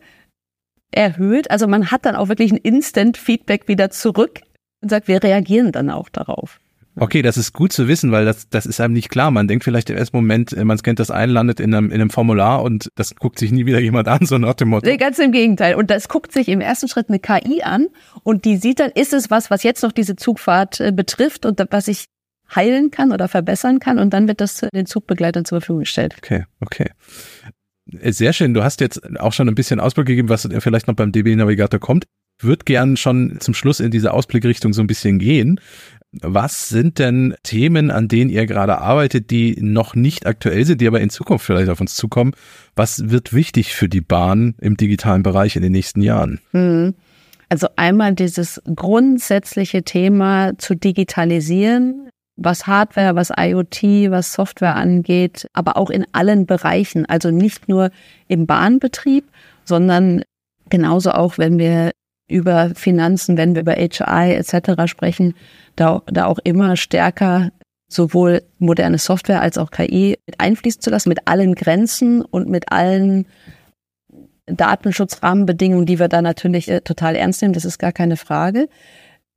erhöht. 0.91 1.51
Also 1.51 1.67
man 1.67 1.91
hat 1.91 2.05
dann 2.07 2.17
auch 2.17 2.29
wirklich 2.29 2.53
ein 2.53 2.59
Instant-Feedback 2.59 3.69
wieder 3.69 3.91
zurück 3.91 4.41
und 4.81 4.91
sagt, 4.91 5.09
wir 5.09 5.23
reagieren 5.23 5.73
dann 5.73 5.91
auch 5.91 6.09
darauf. 6.09 6.61
Okay, 6.97 7.23
das 7.23 7.37
ist 7.37 7.53
gut 7.53 7.73
zu 7.73 7.89
wissen, 7.89 8.13
weil 8.13 8.25
das, 8.25 8.49
das 8.49 8.67
ist 8.67 8.81
einem 8.81 8.95
nicht 8.95 9.09
klar. 9.09 9.33
Man 9.33 9.49
denkt 9.49 9.65
vielleicht 9.65 9.91
im 9.91 9.97
ersten 9.97 10.17
Moment, 10.17 10.53
äh, 10.53 10.65
man 10.65 10.79
scannt 10.79 11.01
das 11.01 11.11
ein, 11.11 11.29
landet 11.29 11.59
in 11.59 11.75
einem, 11.75 11.87
in 11.91 12.01
einem 12.01 12.11
Formular 12.11 12.63
und 12.63 12.89
das 12.95 13.17
guckt 13.17 13.41
sich 13.41 13.51
nie 13.51 13.67
wieder 13.67 13.81
jemand 13.81 14.07
an, 14.07 14.21
so 14.27 14.39
nach 14.39 14.55
dem 14.55 14.69
Motto. 14.69 14.89
Nee, 14.89 14.97
ganz 14.97 15.19
im 15.19 15.33
Gegenteil. 15.33 15.75
Und 15.75 15.91
das 15.91 16.09
guckt 16.09 16.33
sich 16.33 16.49
im 16.49 16.61
ersten 16.61 16.87
Schritt 16.87 17.09
eine 17.09 17.19
KI 17.19 17.63
an 17.63 17.89
und 18.23 18.45
die 18.45 18.57
sieht 18.57 18.79
dann, 18.79 18.91
ist 18.93 19.13
es 19.13 19.31
was, 19.31 19.51
was 19.51 19.65
jetzt 19.65 19.83
noch 19.83 19.93
diese 19.93 20.15
Zugfahrt 20.15 20.81
äh, 20.81 20.93
betrifft 20.93 21.47
und 21.47 21.61
was 21.71 21.89
ich 21.89 22.05
heilen 22.55 22.91
kann 22.91 23.11
oder 23.11 23.27
verbessern 23.27 23.81
kann 23.81 23.99
und 23.99 24.13
dann 24.13 24.29
wird 24.29 24.41
das 24.41 24.65
den 24.73 24.87
Zugbegleitern 24.87 25.45
zur 25.45 25.61
Verfügung 25.61 25.81
gestellt. 25.81 26.15
Okay, 26.19 26.45
okay. 26.61 26.91
Sehr 28.03 28.33
schön. 28.33 28.55
Du 28.55 28.63
hast 28.63 28.81
jetzt 28.81 29.19
auch 29.19 29.33
schon 29.33 29.49
ein 29.49 29.55
bisschen 29.55 29.81
Ausblick 29.81 30.07
gegeben, 30.07 30.29
was 30.29 30.49
vielleicht 30.59 30.89
noch 30.89 30.95
beim 30.95 31.13
DB 31.13 31.35
Navigator 31.37 31.81
kommt. 31.81 32.05
Würde 32.41 32.65
gern 32.65 32.97
schon 32.97 33.39
zum 33.41 33.55
Schluss 33.55 33.81
in 33.81 33.91
diese 33.91 34.13
Ausblickrichtung 34.13 34.73
so 34.73 34.83
ein 34.83 34.87
bisschen 34.87 35.19
gehen. 35.19 35.61
Was 36.21 36.69
sind 36.69 36.99
denn 36.99 37.35
Themen, 37.43 37.91
an 37.91 38.09
denen 38.09 38.31
ihr 38.31 38.47
gerade 38.47 38.79
arbeitet, 38.79 39.31
die 39.31 39.57
noch 39.61 39.95
nicht 39.95 40.27
aktuell 40.27 40.65
sind, 40.65 40.81
die 40.81 40.87
aber 40.87 41.01
in 41.01 41.11
Zukunft 41.11 41.45
vielleicht 41.45 41.69
auf 41.69 41.81
uns 41.81 41.95
zukommen? 41.95 42.33
Was 42.77 43.11
wird 43.11 43.33
wichtig 43.33 43.75
für 43.75 43.89
die 43.89 44.01
Bahn 44.01 44.55
im 44.61 44.77
digitalen 44.77 45.23
Bereich 45.23 45.57
in 45.57 45.63
den 45.63 45.73
nächsten 45.73 46.03
Jahren? 46.03 46.41
Hm. 46.53 46.95
Also 47.49 47.69
einmal 47.77 48.15
dieses 48.15 48.61
grundsätzliche 48.75 49.83
Thema 49.83 50.59
zu 50.59 50.75
digitalisieren, 50.75 52.09
was 52.37 52.67
Hardware, 52.67 53.15
was 53.15 53.31
IoT, 53.31 54.11
was 54.11 54.33
Software 54.33 54.75
angeht, 54.77 55.47
aber 55.53 55.77
auch 55.77 55.91
in 55.91 56.07
allen 56.13 56.47
Bereichen. 56.47 57.07
Also 57.07 57.31
nicht 57.31 57.69
nur 57.69 57.91
im 58.29 58.47
Bahnbetrieb, 58.47 59.25
sondern 59.65 60.23
genauso 60.69 61.13
auch, 61.13 61.39
wenn 61.39 61.59
wir 61.59 61.93
über 62.29 62.71
Finanzen, 62.75 63.37
wenn 63.37 63.55
wir 63.55 63.63
über 63.63 63.75
HI 63.75 64.33
etc. 64.35 64.87
sprechen, 64.87 65.35
da, 65.77 66.03
da 66.07 66.27
auch 66.27 66.39
immer 66.43 66.77
stärker 66.77 67.51
sowohl 67.89 68.43
moderne 68.59 68.99
Software 68.99 69.41
als 69.41 69.59
auch 69.59 69.71
KI 69.71 70.19
mit 70.27 70.41
einfließen 70.41 70.81
zu 70.81 70.91
lassen, 70.91 71.11
mit 71.11 71.29
allen 71.29 71.55
Grenzen 71.55 72.23
und 72.23 72.49
mit 72.49 72.73
allen 72.73 73.27
Datenschutzrahmenbedingungen, 74.47 75.87
die 75.87 75.99
wir 75.99 76.09
da 76.09 76.21
natürlich 76.21 76.69
äh, 76.69 76.81
total 76.81 77.17
ernst 77.17 77.41
nehmen, 77.41 77.55
das 77.55 77.65
ist 77.65 77.79
gar 77.79 77.93
keine 77.93 78.17
Frage. 78.17 78.69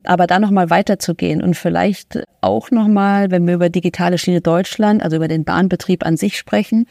Aber 0.03 0.27
da 0.27 0.39
nochmal 0.39 0.69
weiterzugehen 0.69 1.41
und 1.41 1.55
vielleicht 1.55 2.23
auch 2.41 2.71
nochmal, 2.71 3.31
wenn 3.31 3.47
wir 3.47 3.55
über 3.55 3.69
digitale 3.69 4.17
Schiene 4.17 4.41
Deutschland, 4.41 5.03
also 5.03 5.17
über 5.17 5.27
den 5.27 5.43
Bahnbetrieb 5.43 6.05
an 6.05 6.17
sich 6.17 6.38
sprechen, 6.38 6.88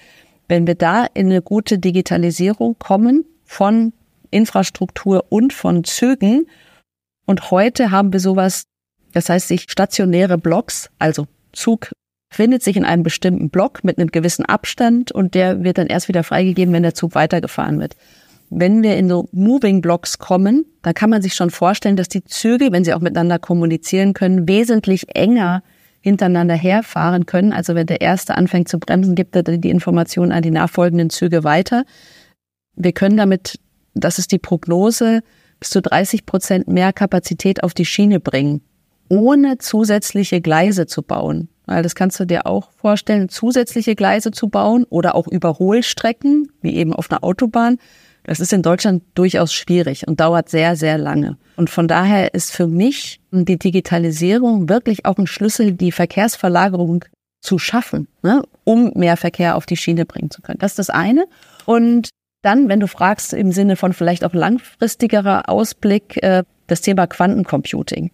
wenn 0.49 0.67
wir 0.67 0.75
da 0.75 1.07
in 1.15 1.27
eine 1.27 1.43
gute 1.43 1.79
Digitalisierung 1.79 2.77
kommen 2.79 3.25
von 3.45 3.93
Infrastruktur 4.31 5.25
und 5.29 5.53
von 5.53 5.85
Zügen. 5.85 6.47
Und 7.27 7.51
heute 7.51 7.91
haben 7.91 8.13
wir 8.13 8.21
sowas, 8.21 8.65
das 9.13 9.29
heißt 9.29 9.49
sich 9.49 9.67
stationäre 9.69 10.39
Blocks, 10.39 10.91
also 10.99 11.27
Zug 11.53 11.91
findet 12.33 12.63
sich 12.63 12.77
in 12.77 12.85
einem 12.85 13.03
bestimmten 13.03 13.51
Block 13.51 13.83
mit 13.85 13.99
einem 13.99 14.11
gewissen 14.11 14.45
Abstand 14.45 15.13
und 15.13 15.35
der 15.35 15.65
wird 15.65 15.79
dann 15.79 15.87
erst 15.87 16.09
wieder 16.09 16.25
freigegeben, 16.25 16.75
wenn 16.75 16.83
der 16.83 16.95
Zug 16.95 17.15
weitergefahren 17.15 17.81
wird. 17.81 17.97
Wenn 18.51 18.83
wir 18.83 18.97
in 18.97 19.09
so 19.09 19.29
Moving 19.33 19.81
Blocks 19.81 20.19
kommen, 20.19 20.65
dann 20.83 20.95
kann 20.95 21.11
man 21.11 21.23
sich 21.23 21.35
schon 21.35 21.51
vorstellen, 21.51 21.97
dass 21.97 22.09
die 22.09 22.25
Züge, 22.25 22.71
wenn 22.71 22.85
sie 22.85 22.95
auch 22.95 23.01
miteinander 23.01 23.39
kommunizieren 23.39 24.13
können, 24.15 24.49
wesentlich 24.49 25.17
enger 25.17 25.63
hintereinander 26.01 26.55
herfahren 26.55 27.27
können. 27.27 27.53
Also 27.53 27.75
wenn 27.75 27.87
der 27.87 28.01
erste 28.01 28.37
anfängt 28.37 28.69
zu 28.69 28.79
bremsen, 28.79 29.17
gibt 29.17 29.35
er 29.35 29.43
die 29.43 29.71
Information 29.71 30.31
an 30.31 30.43
die 30.43 30.53
nachfolgenden 30.53 31.11
Züge 31.11 31.43
weiter. 31.43 31.85
Wir 32.77 32.93
können 32.93 33.17
damit, 33.17 33.59
das 33.95 34.19
ist 34.21 34.31
die 34.31 34.39
Prognose, 34.39 35.23
bis 35.59 35.71
zu 35.71 35.83
30 35.83 36.25
Prozent 36.27 36.69
mehr 36.69 36.93
Kapazität 36.93 37.65
auf 37.65 37.75
die 37.75 37.85
Schiene 37.85 38.21
bringen, 38.21 38.61
ohne 39.09 39.59
zusätzliche 39.59 40.41
Gleise 40.41 40.87
zu 40.87 41.03
bauen. 41.03 41.49
Weil 41.67 41.83
das 41.83 41.97
kannst 41.97 42.21
du 42.21 42.25
dir 42.25 42.47
auch 42.47 42.71
vorstellen, 42.77 43.29
zusätzliche 43.29 43.97
Gleise 43.97 44.31
zu 44.31 44.49
bauen 44.49 44.85
oder 44.89 45.17
auch 45.17 45.27
Überholstrecken, 45.27 46.53
wie 46.63 46.77
eben 46.77 46.93
auf 46.93 47.11
einer 47.11 47.25
Autobahn. 47.25 47.79
Das 48.27 48.41
ist 48.41 48.53
in 48.53 48.63
Deutschland 48.63 49.05
durchaus 49.15 49.55
schwierig 49.55 50.09
und 50.09 50.19
dauert 50.19 50.49
sehr, 50.49 50.75
sehr 50.75 50.99
lange. 50.99 51.39
Und 51.55 51.71
von 51.71 51.87
daher 51.87 52.35
ist 52.35 52.51
für 52.51 52.67
mich 52.67 53.21
die 53.31 53.57
Digitalisierung 53.57 54.69
wirklich 54.69 55.07
auch 55.07 55.17
ein 55.17 55.29
Schlüssel, 55.29 55.73
die 55.73 55.93
Verkehrsverlagerung 55.93 57.05
zu 57.41 57.61
schaffen, 57.61 58.09
ne, 58.23 58.43
um 58.65 58.91
mehr 58.97 59.17
Verkehr 59.17 59.57
auf 59.57 59.65
die 59.65 59.77
Schiene 59.77 60.05
bringen 60.05 60.33
zu 60.33 60.43
können. 60.43 60.59
Das 60.59 60.73
ist 60.73 60.81
das 60.81 60.91
eine. 60.91 61.27
Und 61.67 62.09
dann, 62.43 62.69
wenn 62.69 62.81
du 62.81 62.89
fragst 62.89 63.33
im 63.33 63.53
Sinne 63.53 63.77
von 63.77 63.93
vielleicht 63.93 64.25
auch 64.25 64.35
langfristigerer 64.35 65.49
Ausblick, 65.49 66.21
äh, 66.25 66.43
das 66.67 66.81
Thema 66.81 67.07
Quantencomputing. 67.07 68.11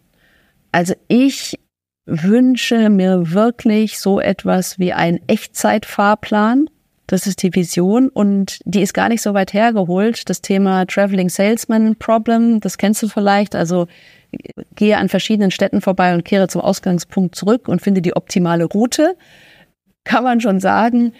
Also 0.72 0.94
ich 1.08 1.58
wünsche 2.04 2.90
mir 2.90 3.32
wirklich 3.32 3.98
so 3.98 4.20
etwas 4.20 4.78
wie 4.78 4.92
ein 4.92 5.20
Echtzeitfahrplan, 5.26 6.68
das 7.12 7.26
ist 7.26 7.42
die 7.42 7.54
Vision 7.54 8.08
und 8.08 8.60
die 8.64 8.80
ist 8.80 8.94
gar 8.94 9.10
nicht 9.10 9.20
so 9.20 9.34
weit 9.34 9.52
hergeholt. 9.52 10.30
Das 10.30 10.40
Thema 10.40 10.86
Traveling 10.86 11.28
Salesman 11.28 11.96
Problem, 11.96 12.58
das 12.60 12.78
kennst 12.78 13.02
du 13.02 13.08
vielleicht. 13.08 13.54
Also 13.54 13.86
gehe 14.76 14.96
an 14.96 15.10
verschiedenen 15.10 15.50
Städten 15.50 15.82
vorbei 15.82 16.14
und 16.14 16.24
kehre 16.24 16.48
zum 16.48 16.62
Ausgangspunkt 16.62 17.34
zurück 17.34 17.68
und 17.68 17.82
finde 17.82 18.00
die 18.00 18.16
optimale 18.16 18.64
Route. 18.64 19.14
Kann 20.04 20.24
man 20.24 20.40
schon 20.40 20.58
sagen, 20.58 21.12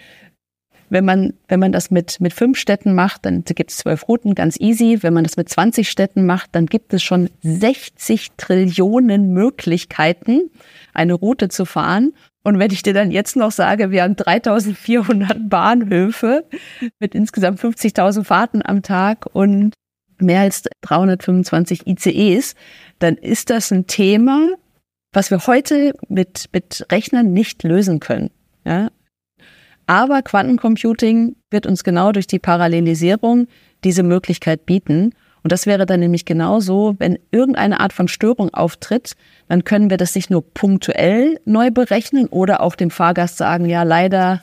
wenn 0.93 1.05
man, 1.05 1.33
wenn 1.47 1.59
man 1.59 1.71
das 1.71 1.89
mit, 1.89 2.21
mit 2.21 2.33
fünf 2.33 2.59
Städten 2.59 2.93
macht, 2.93 3.25
dann 3.25 3.43
gibt 3.43 3.71
es 3.71 3.77
zwölf 3.77 4.07
Routen, 4.07 4.35
ganz 4.35 4.59
easy. 4.59 4.99
Wenn 5.01 5.13
man 5.13 5.23
das 5.23 5.37
mit 5.37 5.49
20 5.49 5.89
Städten 5.89 6.27
macht, 6.27 6.51
dann 6.53 6.67
gibt 6.67 6.93
es 6.93 7.01
schon 7.01 7.31
60 7.41 8.33
Trillionen 8.37 9.33
Möglichkeiten, 9.33 10.51
eine 10.93 11.15
Route 11.15 11.49
zu 11.49 11.65
fahren. 11.65 12.13
Und 12.43 12.59
wenn 12.59 12.71
ich 12.71 12.83
dir 12.83 12.93
dann 12.93 13.09
jetzt 13.09 13.35
noch 13.35 13.51
sage, 13.51 13.89
wir 13.89 14.03
haben 14.03 14.15
3400 14.15 15.49
Bahnhöfe 15.49 16.45
mit 16.99 17.15
insgesamt 17.15 17.59
50.000 17.59 18.23
Fahrten 18.23 18.61
am 18.63 18.83
Tag 18.83 19.25
und 19.33 19.73
mehr 20.19 20.41
als 20.41 20.61
325 20.81 21.87
ICEs, 21.87 22.53
dann 22.99 23.15
ist 23.15 23.49
das 23.49 23.71
ein 23.71 23.87
Thema, 23.87 24.47
was 25.11 25.31
wir 25.31 25.47
heute 25.47 25.95
mit, 26.07 26.49
mit 26.53 26.85
Rechnern 26.91 27.33
nicht 27.33 27.63
lösen 27.63 27.99
können. 27.99 28.29
Ja? 28.63 28.91
Aber 29.87 30.21
Quantencomputing 30.21 31.35
wird 31.49 31.65
uns 31.65 31.83
genau 31.83 32.11
durch 32.11 32.27
die 32.27 32.39
Parallelisierung 32.39 33.47
diese 33.83 34.03
Möglichkeit 34.03 34.65
bieten. 34.65 35.13
Und 35.43 35.51
das 35.51 35.65
wäre 35.65 35.85
dann 35.85 35.99
nämlich 35.99 36.23
genauso, 36.23 36.95
wenn 36.99 37.19
irgendeine 37.31 37.81
Art 37.81 37.91
von 37.91 38.07
Störung 38.07 38.53
auftritt, 38.53 39.13
dann 39.49 39.65
können 39.65 39.89
wir 39.89 39.97
das 39.97 40.15
nicht 40.15 40.29
nur 40.29 40.41
punktuell 40.53 41.39
neu 41.43 41.69
berechnen 41.69 42.27
oder 42.27 42.61
auch 42.61 42.75
dem 42.75 42.89
Fahrgast 42.89 43.37
sagen, 43.37 43.65
ja, 43.65 43.83
leider 43.83 44.41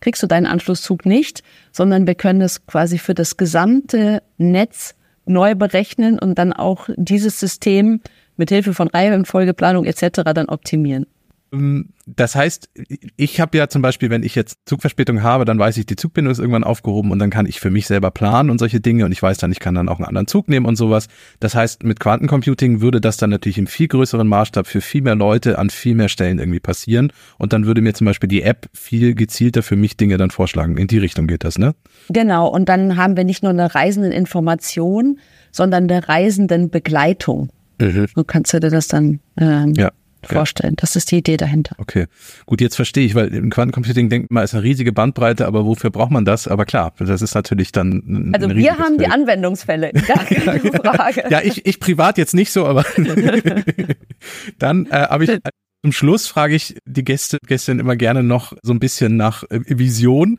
kriegst 0.00 0.22
du 0.22 0.26
deinen 0.26 0.46
Anschlusszug 0.46 1.06
nicht, 1.06 1.42
sondern 1.72 2.06
wir 2.06 2.14
können 2.14 2.40
das 2.40 2.66
quasi 2.66 2.98
für 2.98 3.14
das 3.14 3.36
gesamte 3.36 4.22
Netz 4.38 4.94
neu 5.24 5.54
berechnen 5.54 6.18
und 6.18 6.36
dann 6.38 6.52
auch 6.52 6.88
dieses 6.96 7.38
System 7.38 8.00
mit 8.36 8.48
Hilfe 8.50 8.74
von 8.74 8.88
Reihenfolgeplanung 8.88 9.84
etc. 9.84 10.22
dann 10.34 10.48
optimieren. 10.48 11.06
Ähm, 11.52 11.90
das 12.06 12.34
heißt, 12.34 12.70
ich 13.16 13.40
habe 13.40 13.58
ja 13.58 13.68
zum 13.68 13.82
Beispiel, 13.82 14.10
wenn 14.10 14.22
ich 14.22 14.34
jetzt 14.34 14.60
Zugverspätung 14.64 15.22
habe, 15.22 15.44
dann 15.44 15.58
weiß 15.58 15.76
ich, 15.76 15.86
die 15.86 15.96
Zugbindung 15.96 16.32
ist 16.32 16.38
irgendwann 16.38 16.64
aufgehoben 16.64 17.10
und 17.10 17.18
dann 17.18 17.30
kann 17.30 17.46
ich 17.46 17.60
für 17.60 17.70
mich 17.70 17.86
selber 17.86 18.10
planen 18.10 18.50
und 18.50 18.58
solche 18.58 18.80
Dinge 18.80 19.04
und 19.04 19.12
ich 19.12 19.22
weiß 19.22 19.38
dann, 19.38 19.52
ich 19.52 19.60
kann 19.60 19.74
dann 19.74 19.88
auch 19.88 19.98
einen 19.98 20.06
anderen 20.06 20.26
Zug 20.26 20.48
nehmen 20.48 20.66
und 20.66 20.76
sowas. 20.76 21.08
Das 21.40 21.54
heißt, 21.54 21.84
mit 21.84 22.00
Quantencomputing 22.00 22.80
würde 22.80 23.00
das 23.00 23.18
dann 23.18 23.30
natürlich 23.30 23.58
im 23.58 23.66
viel 23.66 23.88
größeren 23.88 24.26
Maßstab 24.26 24.66
für 24.66 24.80
viel 24.80 25.02
mehr 25.02 25.14
Leute 25.14 25.58
an 25.58 25.70
viel 25.70 25.94
mehr 25.94 26.08
Stellen 26.08 26.38
irgendwie 26.38 26.60
passieren 26.60 27.12
und 27.38 27.52
dann 27.52 27.66
würde 27.66 27.82
mir 27.82 27.94
zum 27.94 28.06
Beispiel 28.06 28.28
die 28.28 28.42
App 28.42 28.68
viel 28.72 29.14
gezielter 29.14 29.62
für 29.62 29.76
mich 29.76 29.96
Dinge 29.96 30.16
dann 30.16 30.30
vorschlagen. 30.30 30.76
In 30.76 30.86
die 30.86 30.98
Richtung 30.98 31.26
geht 31.26 31.44
das, 31.44 31.58
ne? 31.58 31.74
Genau. 32.08 32.48
Und 32.48 32.68
dann 32.68 32.96
haben 32.96 33.16
wir 33.16 33.24
nicht 33.24 33.42
nur 33.42 33.50
eine 33.50 33.74
Reisendeninformation, 33.74 35.18
sondern 35.52 35.90
eine 35.90 36.08
Reisendenbegleitung. 36.08 37.50
Mhm. 37.80 38.06
Du 38.14 38.24
kannst 38.24 38.52
dir 38.52 38.60
das 38.60 38.88
dann 38.88 39.20
ähm, 39.36 39.74
ja 39.76 39.90
vorstellen. 40.22 40.74
Das 40.76 40.96
ist 40.96 41.10
die 41.10 41.18
Idee 41.18 41.36
dahinter. 41.36 41.76
Okay, 41.78 42.06
gut, 42.46 42.60
jetzt 42.60 42.76
verstehe 42.76 43.04
ich, 43.04 43.14
weil 43.14 43.32
im 43.34 43.50
Quantencomputing 43.50 44.08
denkt 44.08 44.30
man, 44.30 44.44
ist 44.44 44.54
eine 44.54 44.62
riesige 44.62 44.92
Bandbreite, 44.92 45.46
aber 45.46 45.64
wofür 45.64 45.90
braucht 45.90 46.10
man 46.10 46.24
das? 46.24 46.48
Aber 46.48 46.64
klar, 46.64 46.92
das 46.98 47.22
ist 47.22 47.34
natürlich 47.34 47.72
dann 47.72 48.02
ein 48.06 48.34
Also 48.34 48.50
wir 48.50 48.78
haben 48.78 48.96
Feld. 48.96 49.00
die 49.00 49.06
Anwendungsfälle, 49.06 49.92
gar 50.06 50.24
keine 50.24 50.60
Frage. 50.60 51.24
ja, 51.30 51.40
ich, 51.42 51.66
ich 51.66 51.80
privat 51.80 52.18
jetzt 52.18 52.34
nicht 52.34 52.52
so, 52.52 52.66
aber 52.66 52.84
dann 54.58 54.86
äh, 54.86 54.90
habe 54.90 55.24
ich 55.24 55.38
zum 55.82 55.92
Schluss 55.92 56.26
frage 56.26 56.56
ich 56.56 56.76
die 56.86 57.04
Gäste, 57.04 57.38
Gästin 57.46 57.78
immer 57.78 57.94
gerne 57.94 58.24
noch 58.24 58.52
so 58.62 58.72
ein 58.72 58.80
bisschen 58.80 59.16
nach 59.16 59.44
äh, 59.44 59.60
Vision. 59.66 60.38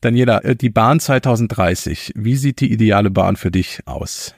Daniela, 0.00 0.38
äh, 0.44 0.54
die 0.54 0.70
Bahn 0.70 1.00
2030, 1.00 2.12
wie 2.14 2.36
sieht 2.36 2.60
die 2.60 2.72
ideale 2.72 3.10
Bahn 3.10 3.36
für 3.36 3.50
dich 3.50 3.80
aus? 3.86 4.34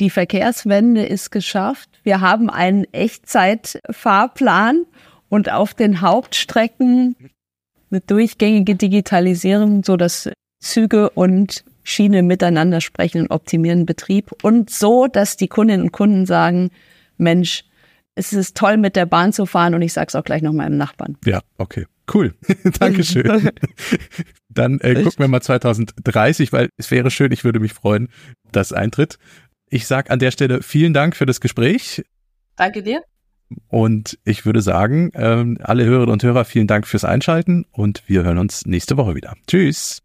Die 0.00 0.10
Verkehrswende 0.10 1.04
ist 1.04 1.30
geschafft. 1.30 1.88
Wir 2.02 2.20
haben 2.20 2.50
einen 2.50 2.84
Echtzeitfahrplan 2.92 4.86
und 5.28 5.50
auf 5.50 5.74
den 5.74 6.00
Hauptstrecken 6.00 7.16
eine 7.90 8.00
durchgängige 8.00 8.74
Digitalisierung, 8.74 9.84
so 9.84 9.96
dass 9.96 10.30
Züge 10.60 11.10
und 11.10 11.64
Schiene 11.84 12.22
miteinander 12.22 12.80
sprechen 12.80 13.22
und 13.22 13.30
optimieren 13.30 13.86
Betrieb 13.86 14.32
und 14.42 14.70
so, 14.70 15.06
dass 15.06 15.36
die 15.36 15.48
Kundinnen 15.48 15.82
und 15.82 15.92
Kunden 15.92 16.26
sagen, 16.26 16.70
Mensch, 17.18 17.64
es 18.16 18.32
ist 18.32 18.56
toll 18.56 18.78
mit 18.78 18.96
der 18.96 19.06
Bahn 19.06 19.32
zu 19.32 19.46
fahren 19.46 19.74
und 19.74 19.82
ich 19.82 19.92
sag's 19.92 20.14
auch 20.14 20.24
gleich 20.24 20.42
noch 20.42 20.52
meinem 20.52 20.76
Nachbarn. 20.76 21.16
Ja, 21.24 21.40
okay. 21.58 21.86
Cool. 22.12 22.34
Dankeschön. 22.78 23.50
Dann 24.48 24.78
äh, 24.80 24.94
gucken 24.94 25.18
wir 25.18 25.28
mal 25.28 25.40
2030, 25.40 26.52
weil 26.52 26.68
es 26.76 26.90
wäre 26.90 27.10
schön, 27.10 27.32
ich 27.32 27.44
würde 27.44 27.60
mich 27.60 27.72
freuen, 27.72 28.08
dass 28.52 28.72
eintritt. 28.72 29.18
Ich 29.74 29.88
sage 29.88 30.12
an 30.12 30.20
der 30.20 30.30
Stelle 30.30 30.62
vielen 30.62 30.94
Dank 30.94 31.16
für 31.16 31.26
das 31.26 31.40
Gespräch. 31.40 32.04
Danke 32.54 32.84
dir. 32.84 33.02
Und 33.66 34.20
ich 34.22 34.46
würde 34.46 34.62
sagen, 34.62 35.10
ähm, 35.14 35.58
alle 35.60 35.84
Hörerinnen 35.84 36.12
und 36.12 36.22
Hörer, 36.22 36.44
vielen 36.44 36.68
Dank 36.68 36.86
fürs 36.86 37.04
Einschalten 37.04 37.66
und 37.72 38.04
wir 38.06 38.22
hören 38.22 38.38
uns 38.38 38.66
nächste 38.66 38.96
Woche 38.96 39.16
wieder. 39.16 39.34
Tschüss. 39.48 40.00